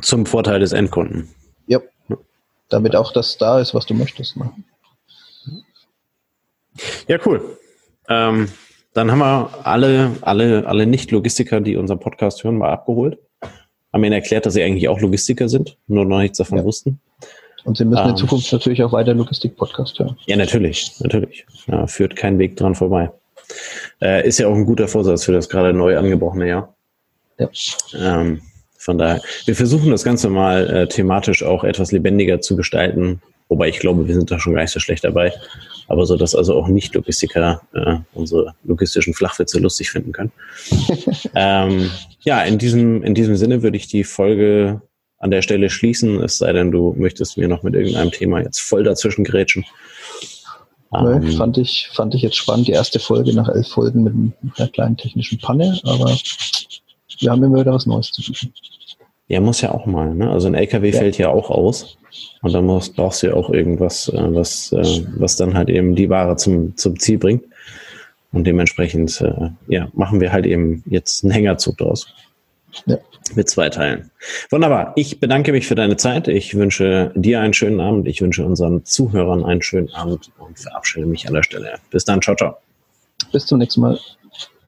Zum 0.00 0.26
Vorteil 0.26 0.60
des 0.60 0.72
Endkunden. 0.72 1.28
Ja. 1.66 1.80
Damit 2.68 2.94
auch 2.94 3.12
das 3.12 3.36
da 3.36 3.58
ist, 3.60 3.74
was 3.74 3.84
du 3.84 3.94
möchtest. 3.94 4.36
Ne? 4.36 4.50
Ja, 7.08 7.18
cool. 7.26 7.58
Ähm, 8.08 8.48
dann 8.94 9.10
haben 9.10 9.18
wir 9.18 9.50
alle, 9.64 10.16
alle, 10.20 10.66
alle 10.66 10.86
Nicht-Logistiker, 10.86 11.60
die 11.60 11.76
unseren 11.76 11.98
Podcast 11.98 12.44
hören, 12.44 12.58
mal 12.58 12.70
abgeholt 12.70 13.18
haben 13.92 14.04
ihnen 14.04 14.14
erklärt, 14.14 14.46
dass 14.46 14.54
sie 14.54 14.62
eigentlich 14.62 14.88
auch 14.88 15.00
Logistiker 15.00 15.48
sind, 15.48 15.76
nur 15.86 16.04
noch 16.04 16.18
nichts 16.18 16.38
davon 16.38 16.58
ja. 16.58 16.64
wussten. 16.64 17.00
Und 17.64 17.76
sie 17.76 17.84
müssen 17.84 18.02
ähm, 18.02 18.10
in 18.10 18.16
Zukunft 18.16 18.52
natürlich 18.52 18.82
auch 18.82 18.92
weiter 18.92 19.14
Logistik-Podcast 19.14 19.98
hören. 19.98 20.16
Ja, 20.26 20.36
natürlich, 20.36 20.92
natürlich. 21.00 21.46
Ja, 21.68 21.86
führt 21.86 22.16
kein 22.16 22.38
Weg 22.38 22.56
dran 22.56 22.74
vorbei. 22.74 23.10
Äh, 24.00 24.26
ist 24.26 24.38
ja 24.38 24.48
auch 24.48 24.54
ein 24.54 24.64
guter 24.64 24.88
Vorsatz 24.88 25.24
für 25.24 25.32
das 25.32 25.48
gerade 25.48 25.72
neu 25.72 25.96
angebrochene 25.96 26.48
Jahr. 26.48 26.74
Ja. 27.38 27.48
Ähm, 27.96 28.40
von 28.78 28.98
daher, 28.98 29.22
wir 29.44 29.54
versuchen 29.54 29.90
das 29.90 30.02
Ganze 30.02 30.28
mal 30.28 30.68
äh, 30.68 30.88
thematisch 30.88 31.44
auch 31.44 31.62
etwas 31.62 31.92
lebendiger 31.92 32.40
zu 32.40 32.56
gestalten, 32.56 33.22
wobei 33.48 33.68
ich 33.68 33.78
glaube, 33.78 34.08
wir 34.08 34.14
sind 34.14 34.30
da 34.30 34.40
schon 34.40 34.54
gar 34.54 34.62
nicht 34.62 34.72
so 34.72 34.80
schlecht 34.80 35.04
dabei 35.04 35.32
aber 35.92 36.06
so, 36.06 36.16
dass 36.16 36.34
also 36.34 36.54
auch 36.54 36.68
Nicht-Logistiker 36.68 37.60
äh, 37.74 37.96
unsere 38.14 38.54
logistischen 38.64 39.12
Flachwitze 39.12 39.58
lustig 39.58 39.90
finden 39.90 40.12
können. 40.12 40.32
ähm, 41.34 41.90
ja, 42.20 42.42
in 42.44 42.56
diesem, 42.56 43.02
in 43.02 43.14
diesem 43.14 43.36
Sinne 43.36 43.62
würde 43.62 43.76
ich 43.76 43.88
die 43.88 44.02
Folge 44.02 44.80
an 45.18 45.30
der 45.30 45.42
Stelle 45.42 45.68
schließen, 45.68 46.22
es 46.22 46.38
sei 46.38 46.54
denn, 46.54 46.70
du 46.70 46.94
möchtest 46.96 47.36
mir 47.36 47.46
noch 47.46 47.62
mit 47.62 47.74
irgendeinem 47.74 48.10
Thema 48.10 48.40
jetzt 48.40 48.60
voll 48.60 48.84
dazwischen 48.84 49.22
grätschen. 49.22 49.66
Ähm, 50.94 51.30
fand, 51.32 51.58
ich, 51.58 51.90
fand 51.92 52.14
ich 52.14 52.22
jetzt 52.22 52.36
spannend, 52.36 52.68
die 52.68 52.72
erste 52.72 52.98
Folge 52.98 53.34
nach 53.34 53.50
elf 53.50 53.68
Folgen 53.68 54.02
mit, 54.02 54.14
mit 54.42 54.58
einer 54.58 54.68
kleinen 54.68 54.96
technischen 54.96 55.38
Panne, 55.40 55.78
aber 55.84 56.16
wir 57.18 57.30
haben 57.30 57.44
immer 57.44 57.60
wieder 57.60 57.74
was 57.74 57.84
Neues 57.84 58.10
zu 58.12 58.22
bieten. 58.22 58.54
Ja, 59.28 59.40
muss 59.40 59.60
ja 59.60 59.72
auch 59.72 59.86
mal. 59.86 60.14
Ne? 60.14 60.30
Also 60.30 60.48
ein 60.48 60.54
LKW 60.54 60.90
ja. 60.90 60.98
fällt 60.98 61.18
ja 61.18 61.28
auch 61.28 61.50
aus. 61.50 61.96
Und 62.42 62.52
dann 62.52 62.66
musst, 62.66 62.96
brauchst 62.96 63.22
du 63.22 63.28
ja 63.28 63.34
auch 63.34 63.50
irgendwas, 63.50 64.08
äh, 64.08 64.34
was, 64.34 64.72
äh, 64.72 65.04
was 65.16 65.36
dann 65.36 65.54
halt 65.54 65.70
eben 65.70 65.94
die 65.94 66.10
Ware 66.10 66.36
zum, 66.36 66.76
zum 66.76 66.98
Ziel 66.98 67.18
bringt. 67.18 67.44
Und 68.32 68.46
dementsprechend, 68.46 69.20
äh, 69.20 69.50
ja, 69.68 69.88
machen 69.94 70.20
wir 70.20 70.32
halt 70.32 70.46
eben 70.46 70.82
jetzt 70.86 71.24
einen 71.24 71.32
Hängerzug 71.32 71.78
draus. 71.78 72.06
Ja. 72.86 72.98
Mit 73.34 73.48
zwei 73.48 73.68
Teilen. 73.68 74.10
Wunderbar. 74.50 74.92
Ich 74.96 75.20
bedanke 75.20 75.52
mich 75.52 75.66
für 75.66 75.74
deine 75.74 75.96
Zeit. 75.96 76.28
Ich 76.28 76.54
wünsche 76.54 77.12
dir 77.14 77.40
einen 77.40 77.54
schönen 77.54 77.80
Abend. 77.80 78.08
Ich 78.08 78.20
wünsche 78.20 78.44
unseren 78.44 78.84
Zuhörern 78.84 79.44
einen 79.44 79.62
schönen 79.62 79.92
Abend 79.94 80.30
und 80.38 80.58
verabschiede 80.58 81.06
mich 81.06 81.28
an 81.28 81.34
der 81.34 81.42
Stelle. 81.42 81.74
Bis 81.90 82.04
dann. 82.04 82.20
Ciao, 82.20 82.36
ciao. 82.36 82.56
Bis 83.30 83.46
zum 83.46 83.58
nächsten 83.58 83.80
Mal. 83.80 83.98